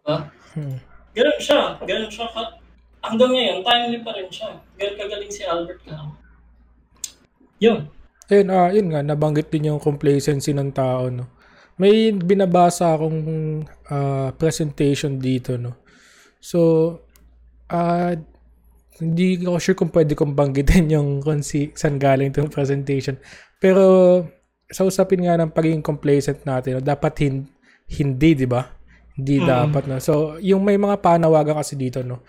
[0.04, 0.28] Diba?
[0.52, 0.76] mm.
[1.16, 1.60] Ganun siya.
[1.80, 2.28] Ganun siya.
[2.28, 2.60] Ka-
[3.00, 4.60] hanggang ngayon, timely pa rin siya.
[4.76, 6.20] Ganun kagaling si Albert Camus.
[7.60, 7.88] Yun.
[8.28, 11.28] Ayun, ah, yun nga, nabanggit din yung complacency ng tao, no.
[11.76, 13.20] May binabasa akong
[13.92, 15.83] ah, presentation dito, no.
[16.44, 16.60] So,
[17.72, 18.12] ah,
[19.00, 23.16] hindi ko sure kung pwede kong banggitin yung kung si, saan galing itong presentation.
[23.56, 23.82] Pero,
[24.68, 27.48] sa usapin nga ng pagiging complacent natin, dapat hin-
[27.88, 28.68] hindi, di ba?
[29.16, 29.46] Hindi Mm.
[29.48, 29.96] dapat, no.
[30.04, 32.20] So, yung may mga panawagan kasi dito, no.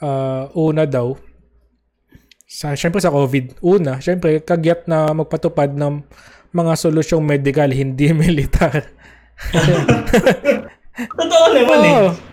[0.00, 1.12] Ah, una daw,
[2.48, 3.60] sa syempre sa COVID.
[3.60, 6.00] Una, syempre kagyat na magpatupad ng
[6.48, 8.88] mga solusyong medical hindi militar.
[11.18, 12.27] Totoo naman eh.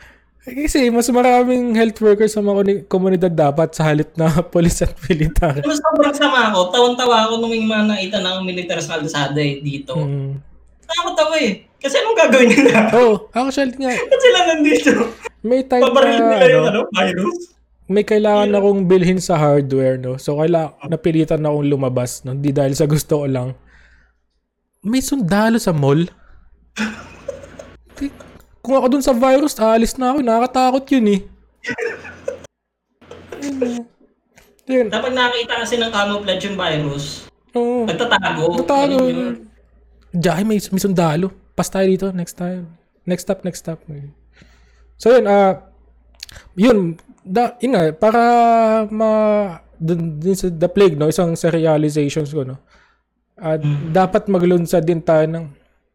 [0.46, 0.54] Oo.
[0.54, 4.94] Kasi mas maraming health workers sa mga komuni- komunidad dapat sa halit na polis at
[5.10, 5.58] militar.
[5.66, 6.70] Mas sobrang sama ako.
[6.70, 9.98] Tawan-tawa ako nung may mga nakita ng military sa kalsada eh, dito.
[9.98, 10.38] Mm.
[10.86, 11.66] Ako eh.
[11.82, 12.90] Kasi anong gagawin nila?
[12.98, 14.92] Oh, actually nga, Ba't sila nandito?
[15.46, 17.38] may time Pabaril na nila yung ano, ano, virus?
[17.86, 20.18] may kailangan akong bilhin sa hardware, no?
[20.18, 22.34] So, kaila, napilitan akong lumabas, no?
[22.34, 23.54] Hindi dahil sa gusto ko lang.
[24.82, 26.10] May sundalo sa mall.
[28.65, 30.25] Kung ako dun sa virus, aalis na ako.
[30.25, 31.21] Nakakatakot yun, eh.
[33.45, 33.86] Ayun.
[34.65, 34.88] Ayun.
[34.89, 37.86] Kapag nakita kasi ng camouflage yung virus, Oo.
[37.86, 38.65] nagtatago.
[38.65, 38.97] Tatago.
[38.97, 39.36] Ganun yun.
[40.10, 41.30] Diyan, may, may sundalo.
[41.54, 42.65] Pas tayo dito, next time.
[43.06, 43.78] Next stop, next stop.
[44.97, 45.62] So, yun, ah,
[46.58, 48.21] yun, da, yun nga, para
[48.89, 49.10] ma,
[49.78, 52.58] dun, dun sa The Plague, no, isang sa realizations ko, no,
[53.38, 53.62] at
[53.93, 55.45] dapat maglunsad din tayo ng,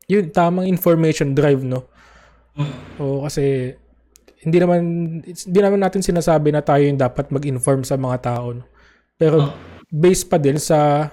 [0.07, 1.91] yun, tamang information drive, no.
[2.57, 2.75] Mm.
[2.99, 3.75] O kasi,
[4.41, 4.81] hindi naman,
[5.25, 8.65] it's- hindi naman natin sinasabi na tayo yung dapat mag-inform sa mga tao, no.
[9.21, 9.53] Pero,
[9.93, 11.13] based pa din sa,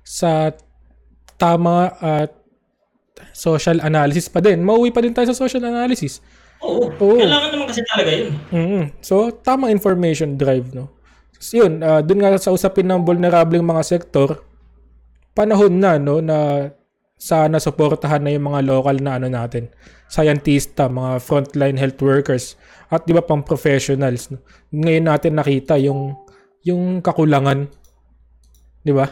[0.00, 0.56] sa
[1.36, 2.32] tama at
[3.36, 4.64] social analysis pa din.
[4.64, 6.24] Mauwi pa din tayo sa social analysis.
[6.62, 6.88] Oo.
[6.96, 7.18] Oo.
[7.18, 8.32] Kailangan naman kasi talaga yun.
[8.50, 10.90] mm So, tamang information drive, no?
[11.42, 14.40] So, yun, ah, dun nga sa usapin ng vulnerable mga sektor,
[15.34, 16.70] panahon na, no, na
[17.22, 19.70] sana suportahan na yung mga local na ano natin,
[20.10, 22.58] scientista, mga frontline health workers,
[22.90, 24.26] at di ba pang professionals.
[24.74, 26.18] Ngayon natin nakita yung
[26.66, 27.70] yung kakulangan,
[28.82, 29.06] di ba?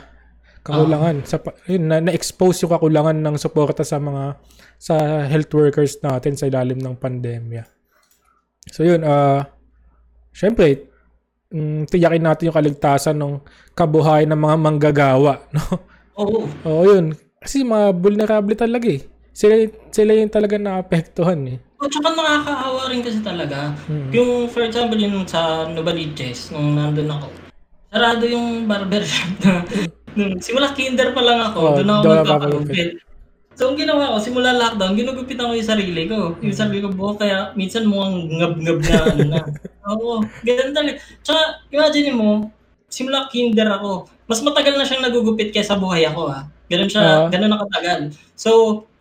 [0.66, 1.22] Kakulangan.
[1.22, 4.36] Sa, pa- yun, na, na-expose yung kakulangan ng suporta sa mga
[4.74, 7.62] sa health workers natin sa ilalim ng pandemya.
[8.74, 9.46] So yun, ah
[10.34, 10.90] syempre,
[11.54, 13.38] mm, tiyakin natin yung kaligtasan ng
[13.78, 15.62] kabuhayan ng mga manggagawa, no?
[16.20, 16.44] Oo.
[16.66, 17.14] Oo, yun.
[17.40, 19.00] Kasi mga vulnerable talaga eh.
[19.32, 19.56] Sila,
[19.88, 21.58] sila yung talaga naapektuhan eh.
[21.80, 23.72] At saka nakakaawa rin kasi talaga.
[23.88, 24.12] Mm.
[24.12, 27.32] Yung, for example, yung sa Novaliches, nung nandun ako,
[27.88, 29.64] sarado yung barbershop na,
[30.20, 33.00] nung simula kinder pa lang ako, Oh, doon ako magpapagupit.
[33.56, 36.36] So, ang ginawa ko, simula lockdown, ginugupitan ko yung sarili ko.
[36.44, 39.40] Yung sarili ko buhok, kaya minsan mukhang ngab-ngab na ano na.
[39.88, 41.00] Oo, ganun talaga.
[41.24, 42.52] Tsaka, imagine mo,
[42.92, 46.44] simula kinder ako, mas matagal na siyang nagugupit kaysa buhay ako ha.
[46.70, 47.26] Ganun siya, Ah.
[47.26, 48.14] ganun na katagal.
[48.38, 48.50] So,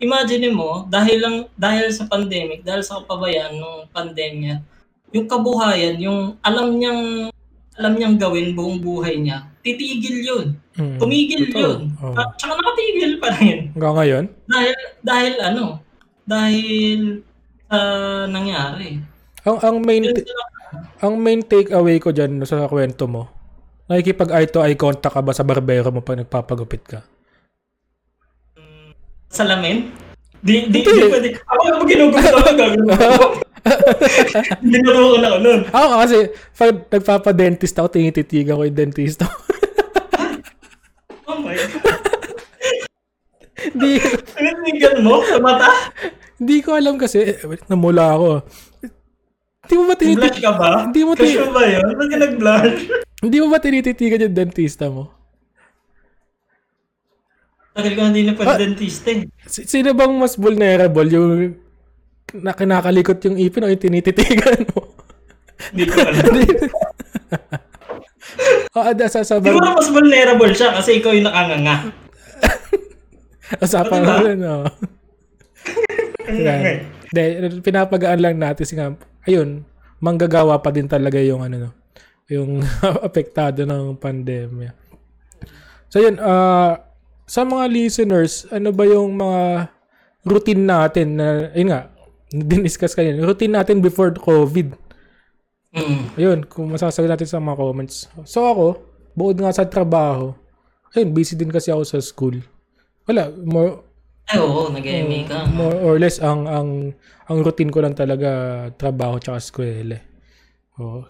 [0.01, 4.57] imagine mo, dahil lang dahil sa pandemic, dahil sa kapabayaan ng pandemya,
[5.13, 7.29] yung kabuhayan, yung alam niyang
[7.79, 10.45] alam niyang gawin buong buhay niya, titigil 'yun.
[10.75, 10.97] Mm.
[10.97, 11.61] Tumigil Totoo.
[11.61, 11.79] 'yun.
[12.01, 12.15] Oo.
[12.17, 13.71] At saka nakatigil pa rin.
[13.77, 14.23] Hanggang ngayon?
[14.49, 15.65] Dahil dahil ano?
[16.25, 16.99] Dahil
[17.69, 17.79] sa
[18.25, 18.97] nangyari.
[19.45, 20.25] Ang, ang main t-
[20.99, 23.29] ang main takeaway ko dyan sa kwento mo,
[23.87, 26.99] nakikipag eye to eye contact ka ba sa barbero mo pag nagpapagupit ka?
[29.29, 29.93] Salamin?
[30.39, 30.89] Di, di, Hindi.
[30.95, 31.29] di pwede.
[31.37, 32.95] Ako ako ginugupit ako gagawin ko.
[34.63, 35.59] Ginagawa ko na ako nun.
[35.67, 36.17] Ako kasi,
[36.55, 39.27] pag nagpapadentist ako, tinititigan ko yung dentista.
[41.25, 41.99] Oh my God.
[43.75, 43.99] Di,
[44.31, 45.69] Tinitigan mo sa mata?
[46.39, 48.29] di ko alam kasi, eh, wait, namula ako.
[49.67, 50.31] Di mo ba tinititigan?
[50.31, 50.71] Blush ka ba?
[50.87, 51.83] Hindi mo Crush ti- mo ba yun?
[51.85, 52.77] Ba't ka nag-blush?
[53.19, 55.18] Hindi mo ba tinititigan yung dentista mo?
[57.79, 58.57] Tagal ko na hindi na Ah.
[58.59, 59.25] dentista eh.
[59.47, 61.07] S- Sino bang mas vulnerable?
[61.07, 61.55] Yung
[62.35, 64.93] na kinakalikot yung ipin o yung tinititigan mo.
[65.71, 66.23] Hindi ko alam.
[68.69, 71.89] Oo, oh, sa sa Siguro mas vulnerable siya kasi ikaw yung nakanganga.
[73.65, 74.13] Usapan Diba?
[74.13, 74.39] mo rin.
[76.29, 76.63] Yan.
[77.09, 77.21] De,
[77.65, 78.93] pinapagaan lang natin si nga,
[79.25, 79.65] ayun,
[79.97, 81.71] manggagawa pa din talaga yung ano no,
[82.29, 82.61] yung
[83.07, 84.71] apektado ng pandemya.
[85.89, 86.77] So yun, ah
[87.29, 89.69] sa mga listeners, ano ba yung mga
[90.25, 91.93] routine natin na, yun nga,
[92.49, 94.73] diniscuss kanina, routine natin before COVID.
[95.69, 96.17] Mm.
[96.17, 98.09] Ayun, kung masasagot natin sa mga comments.
[98.25, 98.67] So ako,
[99.13, 100.33] bukod nga sa trabaho,
[100.97, 102.41] ayun, busy din kasi ako sa school.
[103.05, 103.85] Wala, more,
[104.29, 105.49] Ay, oo, nag-MA ka.
[105.49, 106.93] more or less ang ang
[107.25, 108.29] ang routine ko lang talaga
[108.77, 109.97] trabaho tsaka eskwela.
[110.77, 111.01] Oh.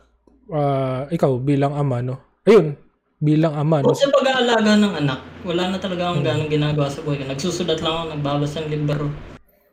[0.56, 2.40] Ah, ikaw bilang ama no.
[2.48, 2.80] Ayun,
[3.20, 3.92] bilang ama no.
[3.92, 7.26] Bukod sa pag-aalaga ng anak, wala na talaga akong ganong ginagawa sa buhay ko.
[7.30, 9.08] Nagsusulat lang ako, nagbabasa ng libro.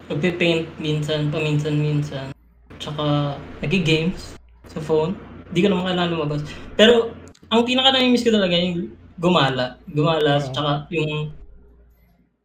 [0.07, 2.31] Nagpe-paint minsan, paminsan-minsan.
[2.79, 4.38] Tsaka, nag-games
[4.70, 5.18] sa phone.
[5.50, 6.40] Hindi ko naman kailangan lumabas.
[6.79, 7.14] Pero,
[7.50, 9.79] ang pinaka-namimiss ko talaga yung gumala.
[9.90, 11.33] Gumala, tsaka yung...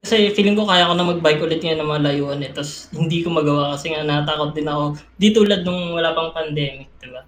[0.01, 2.49] Kasi feeling ko kaya ko na mag-bike ulit ngayon ng mga layuan eh.
[2.49, 4.97] Tapos hindi ko magawa kasi nga natakot din ako.
[5.13, 7.21] Di tulad nung wala pang pandemic, di ba?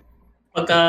[0.49, 0.79] Pagka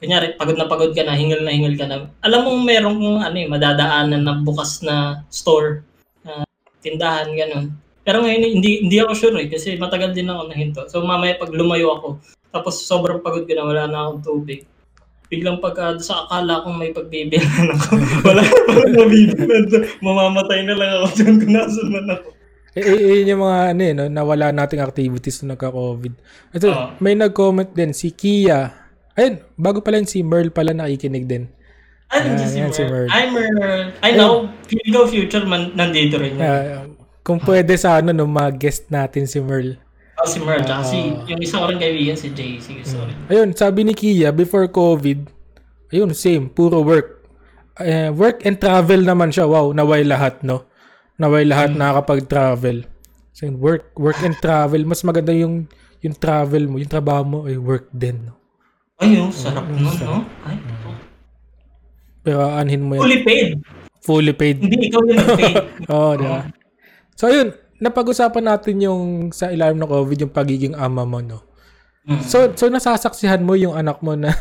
[0.00, 3.36] kunyari, pagod na pagod ka na, hingal na hingal ka na, alam mo merong ano
[3.36, 5.84] eh, madadaanan na bukas na store,
[6.24, 6.42] na
[6.80, 7.76] tindahan, ganun.
[8.00, 10.80] Pero ngayon, hindi, hindi ako sure eh, kasi matagal din ako nahinto.
[10.88, 12.08] So mamaya pag lumayo ako,
[12.48, 14.64] tapos sobrang pagod ka na, wala na akong tubig.
[15.30, 19.64] Biglang pagka sa akala kong may pagbibilan ako, wala na pala mabibilan.
[20.02, 22.28] Mamamatay na lang ako dyan kung nasan man ako.
[22.70, 26.14] Eh, eh, eh, yung mga ano eh, no, nawala nating activities nung nagka-COVID.
[26.54, 26.86] Ito, Oo.
[27.02, 28.79] may nag-comment din si Kia.
[29.20, 31.52] Ayun, bago pala yun, si Merl pala nakikinig din.
[32.08, 33.04] Ay, Yan, hindi si yan si Mer.
[33.04, 33.06] Mer.
[33.12, 33.52] Ay, Mer.
[34.00, 36.42] I know, feel ko future man, nandito rin yun.
[36.42, 36.88] Ah,
[37.20, 39.76] kung pwede sa ano no, mag-guest natin si Merl.
[40.16, 42.56] Oh, si Mer, tsaka si, yung isa ko rin kaibigan, si Jay.
[42.64, 43.12] Sige, sorry.
[43.28, 45.28] Ayun, sabi ni Kia, before COVID,
[45.92, 47.20] ayun, same, puro work.
[47.76, 49.44] Eh, work and travel naman siya.
[49.44, 50.64] Wow, naway lahat, no?
[51.20, 52.88] Naway lahat nakakapag-travel.
[53.36, 54.80] So, work, work and travel.
[54.88, 55.68] Mas maganda yung
[56.00, 58.39] yung travel mo, yung trabaho mo ay work din, no?
[59.00, 60.28] Ay, yung sarap nun, no?
[60.44, 60.60] Ay,
[62.20, 63.02] Pero anhin mo yan.
[63.02, 63.48] fully paid.
[64.00, 64.56] Fully paid.
[64.60, 65.56] Hindi, ikaw yung nag-paid.
[65.92, 66.44] Oo, di ba?
[67.16, 71.40] So, ayun, napag-usapan natin yung sa ilalim ng COVID, yung pagiging ama mo, no?
[72.04, 72.20] Mm.
[72.24, 74.36] So, so nasasaksihan mo yung anak mo na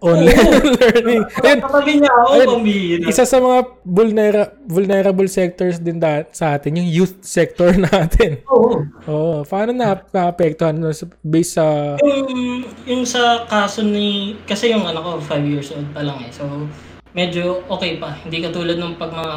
[0.00, 0.36] online
[0.76, 1.22] learning.
[1.38, 3.04] Ayun, Katabi niya ako, Ayun, pambihira.
[3.06, 8.40] isa sa mga vulnera- vulnerable sectors din da- sa atin, yung youth sector natin.
[8.48, 8.80] Oo.
[9.06, 11.96] Oo, paano na naapektuhan no, sa- based sa...
[11.98, 16.32] Yung, yung sa kaso ni, kasi yung anak ko, 5 years old pa lang eh.
[16.32, 16.44] So,
[17.10, 18.16] medyo okay pa.
[18.18, 19.34] Hindi katulad ng pag mga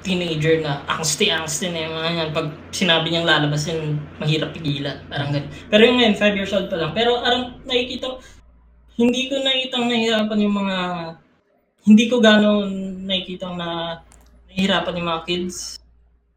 [0.00, 2.30] teenager na angsty-angsty na yung mga yan.
[2.30, 5.00] Pag sinabi niyang lalabas yun, mahirap pigilan.
[5.08, 5.48] Parang ganun.
[5.66, 6.92] Pero yung ngayon, 5 years old pa lang.
[6.92, 8.20] Pero arang nakikita,
[8.94, 10.76] hindi ko nakikita nahihirapan yung mga,
[11.84, 12.68] hindi ko gano'n
[13.04, 13.98] nakikita na
[14.50, 15.56] nahihirapan yung mga kids.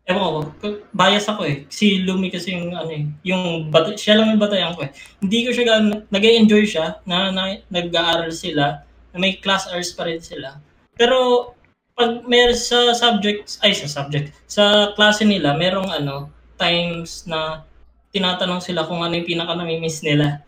[0.07, 1.67] Ewan ko, bias ako eh.
[1.67, 4.91] Si Lumi kasi yung ano eh, yung bata, siya lang yung batayan ko eh.
[5.21, 8.81] Hindi ko siya gano'n, nag-enjoy siya na, na nag-aaral sila,
[9.13, 10.57] na may class hours pa rin sila.
[10.97, 11.51] Pero
[11.93, 17.67] pag may sa subjects, ay sa subject, sa klase nila, merong ano, times na
[18.09, 20.41] tinatanong sila kung ano yung pinaka namimiss nila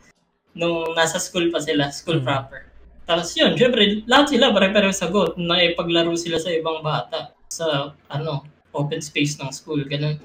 [0.58, 2.70] nung nasa school pa sila, school proper.
[3.10, 8.46] Tapos yun, syempre, lahat sila pare-pareho sagot na ipaglaro sila sa ibang bata sa ano,
[8.70, 10.22] open space ng school, ganun.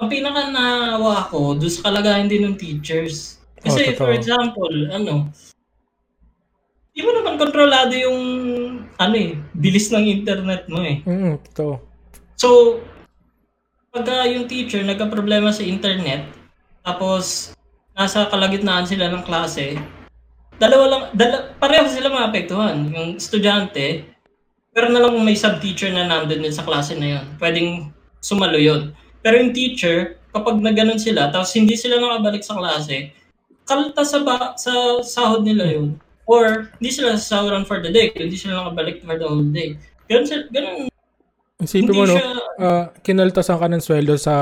[0.00, 3.36] Ang pinaka naawa ko, doon sa kalagayan din ng teachers.
[3.60, 4.00] Kasi Oh, totoo.
[4.08, 5.28] for example, ano,
[6.94, 8.20] di mo naman kontrolado yung
[8.96, 11.02] ano eh, bilis ng internet mo eh.
[11.04, 11.82] Mm, totoo.
[12.38, 12.78] So,
[13.90, 16.24] pagka yung teacher nagka-problema sa internet,
[16.86, 17.52] tapos
[17.98, 19.74] nasa kalagitnaan sila ng klase,
[20.62, 22.94] dalawa lang, dala, pareho sila maapektuhan.
[22.94, 24.06] Yung estudyante,
[24.70, 27.24] pero na lang may sub-teacher na nandun din sa klase na yun.
[27.42, 27.90] Pwedeng
[28.22, 28.94] sumalo yun.
[29.18, 33.10] Pero yung teacher, kapag na ganun sila, tapos hindi sila nakabalik sa klase,
[33.66, 35.98] kalta sa, ba, sa sahod nila yun.
[36.28, 39.74] Or, hindi sila sasahuran for the day, hindi sila nakabalik for the whole day.
[40.06, 40.86] Ganun, sila- ganun
[41.58, 42.30] Isipin mo, no, siya,
[42.62, 44.34] ah, kinaltasan ka ng sweldo sa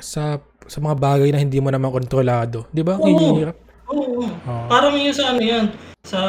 [0.00, 2.66] sa sa mga bagay na hindi mo naman kontrolado.
[2.70, 2.98] Di ba?
[2.98, 3.06] Oo.
[3.06, 3.56] Hihirap.
[3.90, 4.26] Oo.
[4.26, 4.66] Oo.
[4.70, 5.66] Parang yun sa ano yan,
[6.02, 6.20] sa...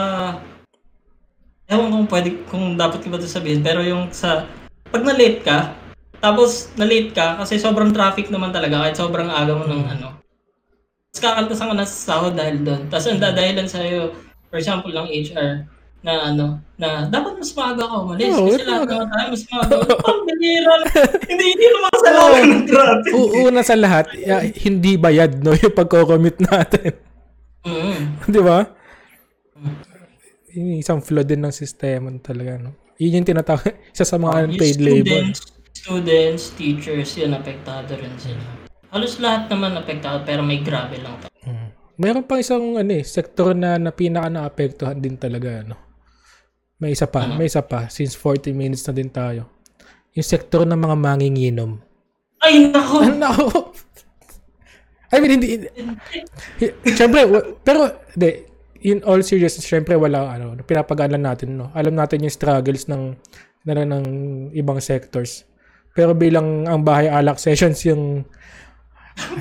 [1.67, 4.47] Ewan kung pwede, kung dapat ko ba ito sabihin, pero yung sa...
[4.87, 5.75] Pag na-late ka,
[6.23, 10.15] tapos na-late ka, kasi sobrang traffic naman talaga, kahit sobrang aga mo ng ano.
[11.11, 12.87] Tapos kakaltasan ka na sa sahod dahil doon.
[12.87, 14.15] Tapos ang dadahilan sa'yo,
[14.47, 15.67] for example, ng HR,
[16.05, 16.45] na ano,
[16.77, 19.75] na dapat mas maaga ka umalis Oo, kasi lahat naman tayo mas maaga.
[19.97, 20.75] Ang bihira.
[21.31, 23.11] hindi, hindi naman kasalanan ng traffic.
[23.17, 24.05] U- una sa lahat,
[24.61, 26.91] hindi bayad no yung pagko-commute natin.
[27.65, 27.99] Mm.
[28.33, 28.59] Di ba?
[30.53, 32.71] Yung isang flaw din ng sistema talaga, no?
[32.97, 35.21] Yun yung tinatawag, isa sa mga unpaid labor.
[35.33, 35.39] students,
[35.73, 38.41] students, teachers, yun, apektado rin sila.
[38.93, 41.17] Halos lahat naman apektado, pero may grabe lang.
[41.43, 41.69] Mm.
[41.97, 45.86] Meron pang isang ano eh, sektor na, na pinaka naapektuhan din talaga, no?
[46.77, 49.49] May isa pa, may isa pa, since 40 minutes na din tayo.
[50.13, 51.81] Yung sektor ng mga manginginom.
[52.37, 53.01] Ay, nako!
[53.01, 53.29] Ano?
[55.07, 55.65] I mean, hindi,
[56.93, 57.25] Siyempre,
[57.65, 58.45] pero, de,
[58.85, 61.73] in all seriousness, siyempre wala, ano, pinapag-alan natin, no?
[61.73, 63.17] Alam natin yung struggles ng,
[63.65, 64.05] na, ng
[64.53, 65.49] ibang sectors.
[65.97, 68.29] Pero bilang ang bahay alak sessions yung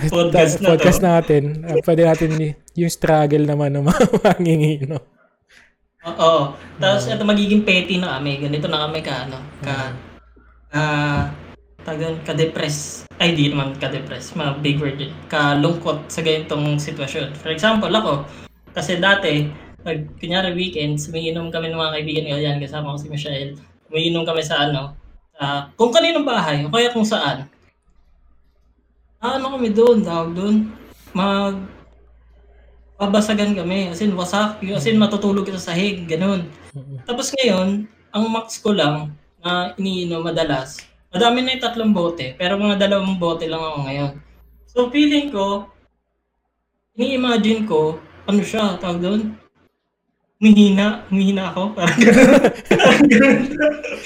[0.09, 2.31] Podcast na podcast natin, uh, pwede natin
[2.73, 4.97] yung struggle naman ng mga mangingino.
[6.07, 6.55] Oo.
[6.79, 8.39] Tapos ito magiging petty na kami.
[8.39, 9.75] Ganito na kami ka ano, ka
[10.77, 11.31] ah
[11.87, 13.07] tagan ka-depress.
[13.23, 14.35] Ay, di naman ka-depress.
[14.35, 15.15] Mga big word yun.
[15.31, 17.39] Kalungkot sa ganitong sitwasyon.
[17.39, 18.27] For example, ako,
[18.75, 19.47] kasi dati,
[19.87, 23.55] pag kunyari weekends, umiinom kami ng mga kaibigan ko yan, kasama ko si Michelle.
[23.87, 24.99] Umiinom kami sa ano,
[25.39, 27.47] sa kung kaninong bahay, o kaya kung saan.
[29.23, 30.57] Ah, ano kami doon, tawag doon.
[31.15, 31.76] Mag
[32.97, 33.93] babasagan kami.
[33.93, 34.61] As in, wasak.
[34.73, 36.09] As in, matutulog ka sa sahig.
[36.09, 36.49] Ganun.
[37.05, 39.13] Tapos ngayon, ang max ko lang
[39.45, 40.81] na iniinom madalas,
[41.13, 44.13] madami na yung tatlong bote, pero mga dalawang bote lang ako ngayon.
[44.67, 45.71] So, feeling ko,
[46.97, 49.23] ini-imagine ko, ano siya, tawag doon?
[50.37, 51.73] Humihina, humihina ako.
[51.79, 52.33] Parang gano'n.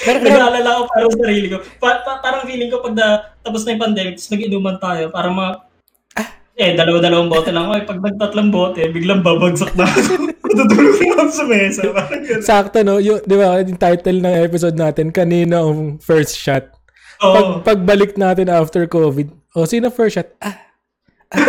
[0.07, 1.59] Nag-aalala ko parang sa sarili ko.
[1.83, 3.07] Pa- pa- parang feeling ko pag na,
[3.43, 5.51] tapos na yung pandemic, tapos nag-inuman tayo, parang mga,
[6.59, 7.75] eh, dalawa-dalawang bote lang ako.
[7.79, 10.01] Eh, pag nagtatlong bote, biglang babagsak na ako.
[10.51, 11.83] Tutulog na ako sa mesa.
[12.43, 12.99] Sakto, no?
[12.99, 16.69] Yung, di ba, yung title ng episode natin, kanina ang first shot.
[17.23, 17.63] Oo.
[17.63, 20.29] Pag, pagbalik natin after COVID, o, sino first shot?
[20.43, 20.59] Ah,
[21.33, 21.47] ah,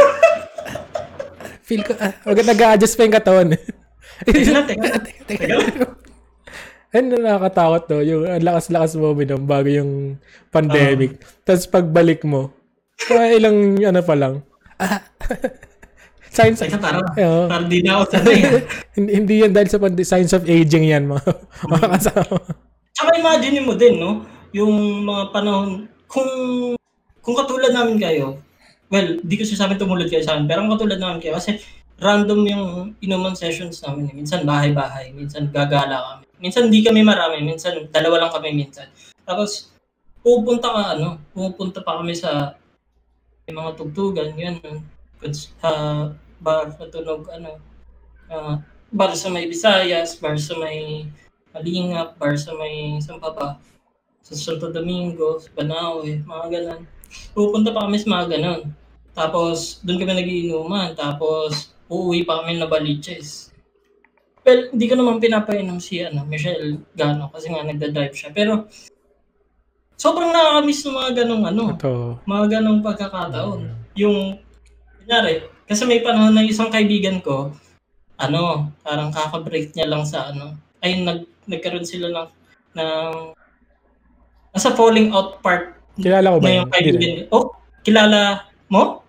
[1.66, 3.48] feel ko, ah, wag nag-a-adjust pa yung katawan.
[4.28, 5.04] Teka lang, teka lang.
[5.28, 5.86] Teka, teka.
[6.92, 10.20] Ano nakakatakot to, yung ang lakas-lakas mo uminom bago yung
[10.52, 11.24] pandemic.
[11.48, 12.52] Tapos pagbalik mo,
[13.08, 14.44] mga ilang ano pa lang.
[16.32, 17.52] Ah, signs Teka, parang, Oo.
[17.52, 18.40] parang di na ako sanay.
[18.96, 21.28] hindi, hindi yan dahil sa pand- signs of aging yan mga,
[21.68, 22.36] mga kasama.
[22.96, 24.24] Tsaka imagine mo din, no?
[24.56, 26.32] Yung mga panahon, kung
[27.20, 28.40] kung katulad namin kayo,
[28.88, 31.60] well, di ko sasabihin tumulad kayo sa amin, pero kung katulad namin kayo, kasi
[32.02, 32.66] random yung
[33.00, 34.10] inuman sessions namin.
[34.12, 36.26] Minsan bahay-bahay, minsan gagala kami.
[36.42, 38.90] Minsan hindi kami marami, minsan dalawa lang kami minsan.
[39.22, 39.70] Tapos,
[40.26, 42.58] pupunta ka, ano, pupunta pa kami sa
[43.48, 44.58] may mga tugtugan, yun,
[45.34, 45.72] sa
[46.42, 47.58] bar, sa tunog, ano,
[48.30, 48.62] ah,
[48.92, 51.10] bar sa may Visayas, bar sa may
[51.52, 53.60] Malingap, bar sa may saan pa ba?
[54.24, 56.82] Sa Santo Domingo, sa Banawe, mga ganun.
[57.36, 58.62] Pupunta pa kami sa mga ganun.
[59.12, 60.96] Tapos, doon kami nagiinuman.
[60.96, 63.52] Tapos, uuwi pa kami na baliches.
[64.48, 68.32] Well, hindi ko naman pinapainom si ano, Michelle Gano kasi nga nagda-drive siya.
[68.32, 68.72] Pero,
[70.02, 72.18] sobrang nakakamiss ng mga ganong ano, Ito.
[72.26, 73.62] mga ganong pagkakataon.
[73.94, 74.42] Yung,
[74.98, 77.54] kunyari, kasi may panahon na isang kaibigan ko,
[78.18, 82.30] ano, parang kakabreak niya lang sa ano, ay nag, nagkaroon sila ng,
[82.82, 83.14] ng,
[84.58, 86.58] nasa falling out part Kilala ko ba na yun?
[86.58, 87.14] yung kaibigan.
[87.30, 87.46] Oh,
[87.86, 88.20] kilala
[88.74, 89.06] mo?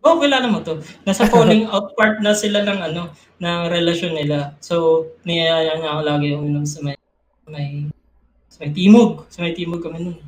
[0.00, 0.82] Oh, kilala mo to.
[1.06, 4.58] Nasa falling out part na sila ng ano, ng relasyon nila.
[4.58, 6.96] So, niyayaya niya ako lagi uminom sa may,
[7.46, 7.86] may,
[8.60, 9.24] sa may timog.
[9.32, 10.20] Sa may timog kami nun.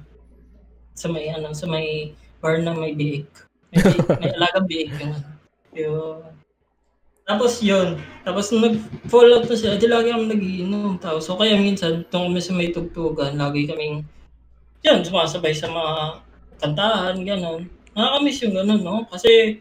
[0.97, 3.29] Sa may, ano, sa may bar na may biik.
[3.69, 5.17] May, biik- may alagang biik ano.
[5.77, 6.25] Yung,
[7.29, 8.01] tapos yun.
[8.25, 10.97] Tapos nag-fall out na sila, di lagi kami nagiinom.
[10.97, 14.01] Tapos, so kaya minsan, nung kami sa may tugtugan, lagi kaming
[14.81, 15.95] yan, sumasabay sa mga
[16.57, 17.69] kantahan, gano'n.
[17.93, 19.05] Nakakamiss yung gano'n, no?
[19.13, 19.61] Kasi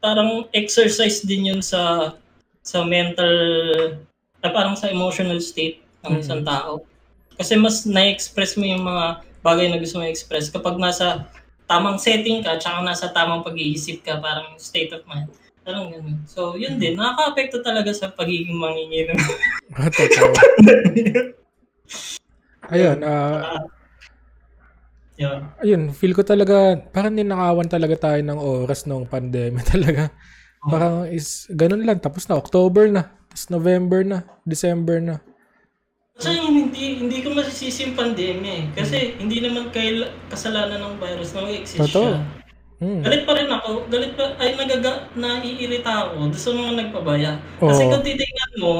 [0.00, 2.14] parang exercise din yun sa
[2.64, 3.30] sa mental,
[4.40, 6.82] na parang sa emotional state ng isang tao.
[7.38, 11.30] Kasi mas na-express mo yung mga bagay na gusto mo i-express kapag nasa
[11.70, 15.30] tamang setting ka, tsaka nasa tamang pag-iisip ka, parang state of mind.
[15.62, 16.18] Parang ganun.
[16.26, 16.96] So, yun din.
[16.96, 19.20] Nakaka-apekto talaga sa pagiging manginginom.
[20.00, 20.32] Totoo.
[22.68, 23.64] Ayun, ah,
[25.16, 25.40] yun.
[25.64, 30.12] ayun, feel ko talaga, parang ninakawan talaga tayo ng oras nung pandemic talaga.
[30.60, 35.16] Parang is, ganun lang, tapos na, October na, tapos November na, December na.
[36.18, 38.64] Kasi hindi hindi ko masisisi yung pandemya eh.
[38.74, 42.10] Kasi hindi naman kail kasalanan ng virus na exist Totoo.
[42.10, 42.18] siya.
[42.78, 43.02] Hmm.
[43.02, 43.86] Galit pa rin ako.
[43.86, 47.30] Galit pa, ay nagaga, naiirita ako doon sa mga nagpabaya.
[47.58, 47.90] Kasi Oo.
[47.90, 48.74] kung titignan mo,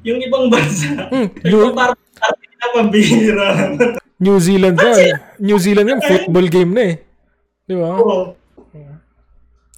[0.00, 3.48] yung ibang bansa, Hmm, yung New, parang parang na mabihira.
[4.16, 5.16] New Zealand yan.
[5.40, 6.94] New Zealand yan, football game na eh.
[7.64, 7.96] Di ba?
[7.96, 8.36] Oo.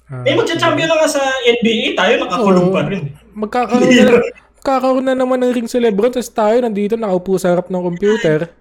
[0.07, 2.75] Ah, Eh, magcha-champion na nga sa NBA, tayo nakakulong Oo.
[2.75, 3.11] pa rin.
[3.31, 4.23] magkakaroon na,
[4.67, 8.51] magkakaroon na naman ng ring celebration tapos tayo nandito nakaupo sa harap ng computer.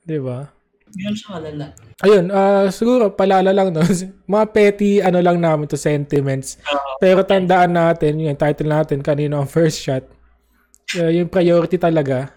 [0.00, 0.48] Di ba?
[0.96, 1.66] Yun siya kalala.
[2.00, 3.84] Ayun, ah siguro palala lang no.
[4.32, 6.56] Mga petty ano lang namin to sentiments.
[6.96, 10.08] Pero tandaan natin, yung title natin kanino ang first shot.
[10.96, 12.32] uh, yung priority talaga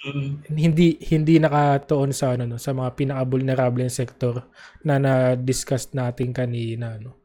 [0.00, 0.48] Mm.
[0.56, 4.48] hindi hindi nakatuon sa ano no, sa mga pinaka-vulnerable na sektor
[4.80, 7.19] na na-discuss natin kanina no.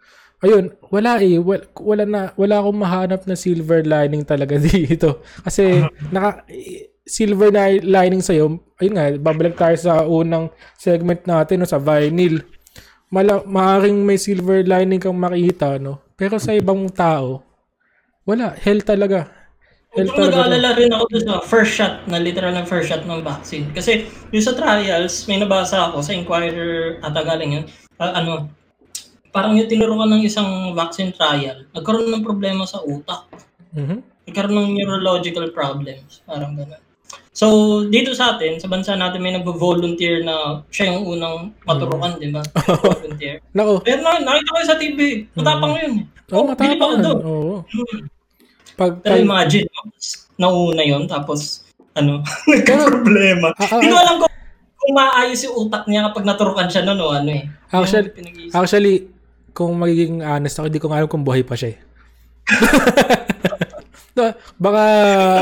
[0.46, 5.26] Ayun, wala eh wala, wala na wala akong mahanap na silver lining talaga dito.
[5.42, 5.82] Kasi
[6.14, 6.46] naka
[7.02, 12.46] silver na lining sa ayun nga, babalik tayo sa unang segment natin no, sa vinyl.
[13.10, 16.06] Mala, maaring may silver lining kang makita no.
[16.14, 17.42] Pero sa ibang tao,
[18.26, 19.30] wala, hell talaga.
[19.94, 20.50] Hell Kung talaga.
[20.50, 23.70] nag-aalala rin ako sa first shot, na literal na first shot ng vaccine.
[23.72, 27.66] Kasi yung sa trials, may nabasa ako sa Inquirer, ata galing yun,
[28.02, 28.50] ah, ano,
[29.36, 33.28] parang yung tinuruan ng isang vaccine trial, nagkaroon ng problema sa utak.
[33.76, 34.00] Mhm.
[34.32, 36.24] Nagkaroon ng neurological problems.
[36.24, 36.80] Parang gano'n.
[37.36, 37.48] So,
[37.92, 42.40] dito sa atin, sa bansa natin, may nag-volunteer na siya yung unang maturukan, di ba?
[42.88, 43.44] Volunteer.
[43.52, 45.00] Nako, Pero na, nakita ko sa TV.
[45.36, 45.94] Matapang yun.
[46.32, 47.04] Oo, oh, Bilib ako matapang.
[47.04, 47.20] doon.
[47.28, 47.56] Oo.
[48.80, 49.92] Pag, Pero imagine, no?
[50.40, 52.24] nauna yun, tapos, ano,
[52.56, 53.52] nagka-problema.
[53.60, 54.34] Ah, ah, Hindi ko alam kung,
[54.80, 57.44] kung maayos yung utak niya kapag naturukan siya noon o ano eh.
[57.68, 58.16] Actually-
[58.56, 58.96] actually,
[59.56, 61.78] kung magiging honest ako, hindi ko nga alam kung buhay pa siya eh.
[64.14, 64.84] Na- baka,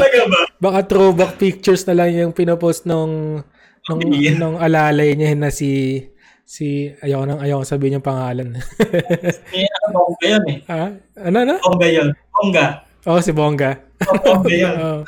[0.05, 0.41] ba?
[0.61, 3.41] baka throwback pictures na lang yung pinopost nung,
[3.89, 4.37] nung, Yeah.
[4.37, 5.97] nung alalay niya na si,
[6.45, 8.53] si, ayoko nang, ayoko sabihin yung pangalan.
[9.57, 10.57] Eh, ano, bongga yun eh.
[10.69, 11.55] ah, ano na?
[11.57, 12.09] Bongga yun.
[12.29, 12.65] Bongga.
[13.09, 13.71] Oo, si Bongga.
[14.07, 14.73] Oh, bongga yun.
[14.77, 15.01] Oo.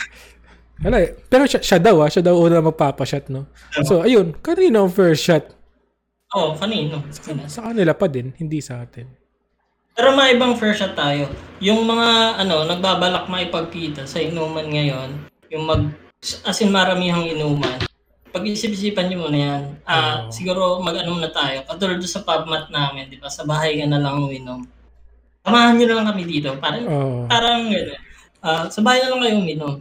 [0.83, 1.15] Wala eh.
[1.29, 3.47] Pero siya, siya daw ah, siya daw una magpapashot, no?
[3.87, 5.45] So, ayun, kanino ang first shot?
[6.35, 6.99] Oo, oh, kanino?
[7.15, 7.47] Sino?
[7.47, 9.07] Sa kanila pa din, hindi sa atin.
[9.95, 11.31] Pero may ibang first shot tayo.
[11.63, 15.87] Yung mga ano, nagbabalak maipagkita sa inuman ngayon, yung mag
[16.43, 17.79] as in maramihang inuman.
[18.35, 19.63] Pag-isip-isipan niyo muna yan.
[19.87, 20.35] Ah, Oo.
[20.35, 21.63] siguro mag-ano na tayo.
[21.63, 23.31] Katulad sa pubmat namin, 'di ba?
[23.31, 24.67] Sa bahay ka na lang uminom.
[25.47, 26.51] Samahan niyo na lang kami dito.
[26.59, 27.19] Parang Oo.
[27.31, 28.01] parang gano'n.
[28.43, 29.75] Ah, sa bahay na lang kayo uminom.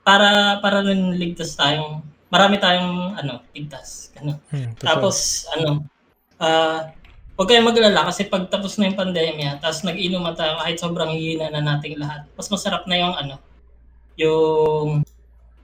[0.00, 2.00] Para para rin ligtas tayong
[2.32, 4.08] marami tayong ano, ligtas.
[4.16, 4.40] Ganun.
[4.48, 4.88] Hmm, totoo.
[4.88, 5.84] Tapos, ano,
[6.40, 6.88] ah,
[7.36, 11.12] huwag kayong maglala kasi pag tapos na yung pandemya, tapos nag-inom at tayo kahit sobrang
[11.12, 13.36] hihina na nating lahat, mas masarap na yung ano,
[14.16, 15.04] yung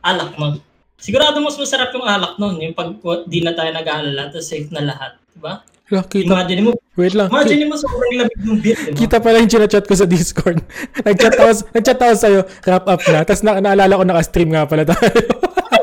[0.05, 0.61] alak nun.
[0.99, 2.93] Sigurado mas masarap yung alak nun, yung pag
[3.25, 5.17] di na tayo nag-aalala, tapos safe na lahat.
[5.33, 5.65] Diba?
[5.89, 7.33] Wala, kita, Imagine mo, wait lang.
[7.33, 8.99] Imagine mo sobrang lamig ng beer, diba?
[8.99, 10.61] kita pala yung chinachat ko sa Discord.
[11.07, 13.25] nag-chat ako, nag-chat ako sa'yo, wrap up na.
[13.25, 15.09] Tapos na, naalala ko naka-stream nga pala tayo.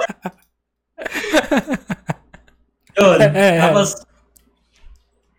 [2.96, 3.20] Yun.
[3.20, 3.56] Eh, eh.
[3.60, 3.90] Tapos,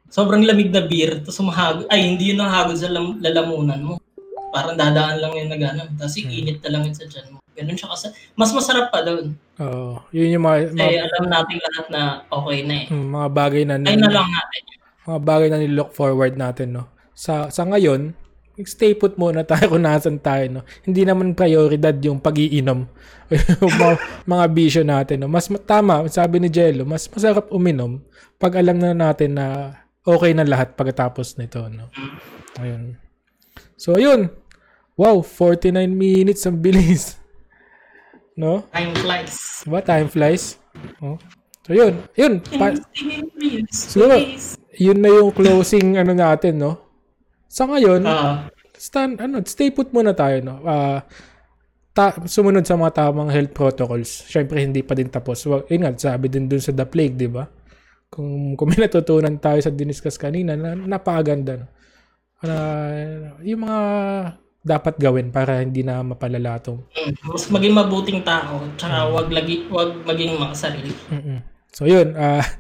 [0.08, 3.94] sobrang lamig na beer, tapos humahagod, ay, hindi yun nahagod sa lam- lalamunan mo.
[4.48, 5.90] Parang dadaan lang yun na gano'n.
[5.94, 6.28] Tapos Hmm.
[6.30, 7.38] iinit na lang yun sa tiyan mo.
[7.52, 8.06] Ganun siya kasi.
[8.32, 9.32] Mas masarap pa doon.
[9.56, 10.00] Oo.
[10.10, 12.86] yun yung mga, Kasi mga, alam natin lahat na okay na eh.
[12.88, 14.62] mm, mga bagay na, Ay na lang natin.
[15.06, 16.84] mga bagay na nilook forward natin, no?
[17.12, 18.12] Sa, sa ngayon,
[18.64, 20.62] stay put muna tayo kung nasan tayo, no?
[20.88, 22.88] Hindi naman prioridad yung pag-iinom.
[23.61, 23.94] yung mga,
[24.24, 25.28] mga bisyo natin, no?
[25.28, 28.00] Mas ma- tama, sabi ni Jello, mas masarap uminom
[28.40, 29.76] pag alam na natin na
[30.07, 31.92] okay na lahat pagkatapos nito, no?
[32.57, 32.96] Ayun.
[33.76, 34.32] So, ayun.
[34.96, 37.04] Wow, 49 minutes ang bilis.
[38.36, 38.68] No?
[38.68, 39.64] Time flies.
[39.64, 39.80] Diba?
[39.80, 40.61] Time flies.
[41.00, 41.16] Oh.
[41.64, 42.04] So, yun.
[42.20, 42.44] Yun.
[42.44, 42.76] Pa-
[43.72, 44.12] Siguro.
[44.76, 46.86] yun na yung closing ano natin, no?
[47.49, 50.61] Sa ngayon, Ah, stand, ano, stay put muna tayo, no?
[50.66, 51.03] Ah,
[51.97, 54.26] ta- sumunod sa mga tamang health protocols.
[54.28, 55.47] Syempre, hindi pa din tapos.
[55.49, 57.49] Well, yun nga, sabi din dun sa The Plague, di ba?
[58.12, 61.64] Kung, kung may natutunan tayo sa diniscuss kanina, na, napakaganda.
[61.64, 61.66] No?
[62.44, 63.80] Ah, yung mga
[64.66, 68.66] dapat gawin para hindi na mapalala tong mm, mas maging mabuting tao.
[68.74, 70.92] Tsaka wag, lagi, wag maging makasarili.
[71.14, 71.38] Mm-mm.
[71.70, 72.12] So yun,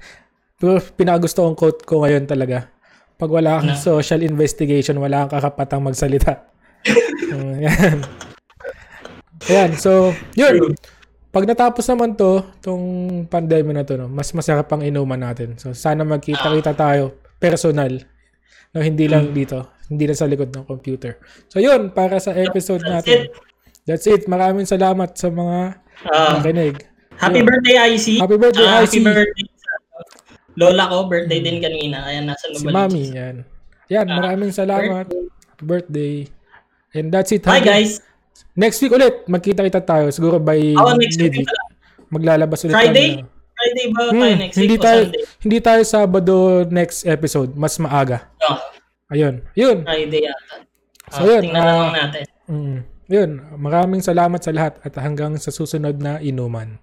[0.60, 2.70] pero pinakagusto kong quote ko ngayon talaga.
[3.16, 3.78] Pag wala kang Na?
[3.78, 6.32] social investigation, wala kang kakapatang magsalita.
[7.26, 7.96] Mm, yan.
[9.44, 10.72] Ayan, so yun.
[11.28, 12.86] Pag natapos naman to, tong
[13.26, 15.58] pandemya na to, no, mas masarap ang inuman natin.
[15.58, 17.98] So sana magkita-kita tayo personal.
[18.70, 19.68] No, hindi lang dito.
[19.86, 21.18] Hindi lang sa likod ng computer.
[21.46, 23.18] So yun, para sa episode That's natin.
[23.24, 23.34] it.
[23.82, 24.22] That's it.
[24.24, 25.58] Maraming salamat sa mga
[26.06, 26.86] Ah, nakinig.
[27.16, 28.06] happy birthday, IC.
[28.18, 28.94] Happy birthday, Ah, IC.
[28.94, 29.44] Happy birthday
[30.56, 31.06] lola ko.
[31.06, 32.04] Birthday din kanina.
[32.04, 32.74] Ayan, nasa Si Nubaliches.
[32.74, 33.36] Mami, yan.
[33.86, 35.06] Yan, Ah, maraming salamat.
[35.06, 36.14] Happy birthday.
[36.90, 37.44] And that's it.
[37.44, 38.00] Hanggang- guys.
[38.52, 40.08] Next week ulit, magkita-kita tayo.
[40.08, 41.62] Siguro by Oh, next week pala.
[42.08, 43.08] Maglalabas ulit Friday?
[43.20, 43.28] kami.
[43.56, 45.22] Friday ba Hmm, tayo next hindi week tayo, Sunday?
[45.40, 46.36] hindi tayo Sabado
[46.66, 47.50] next episode.
[47.52, 48.28] Mas maaga.
[48.42, 48.56] Oh,
[49.08, 49.44] Ayun.
[49.54, 49.84] Yun.
[49.84, 50.54] Friday yata.
[51.08, 52.24] So, Ah, yun, tingnan na lang natin.
[52.46, 52.78] Mm.
[53.06, 53.30] Yun.
[53.56, 56.82] Maraming salamat sa lahat at hanggang sa susunod na inuman.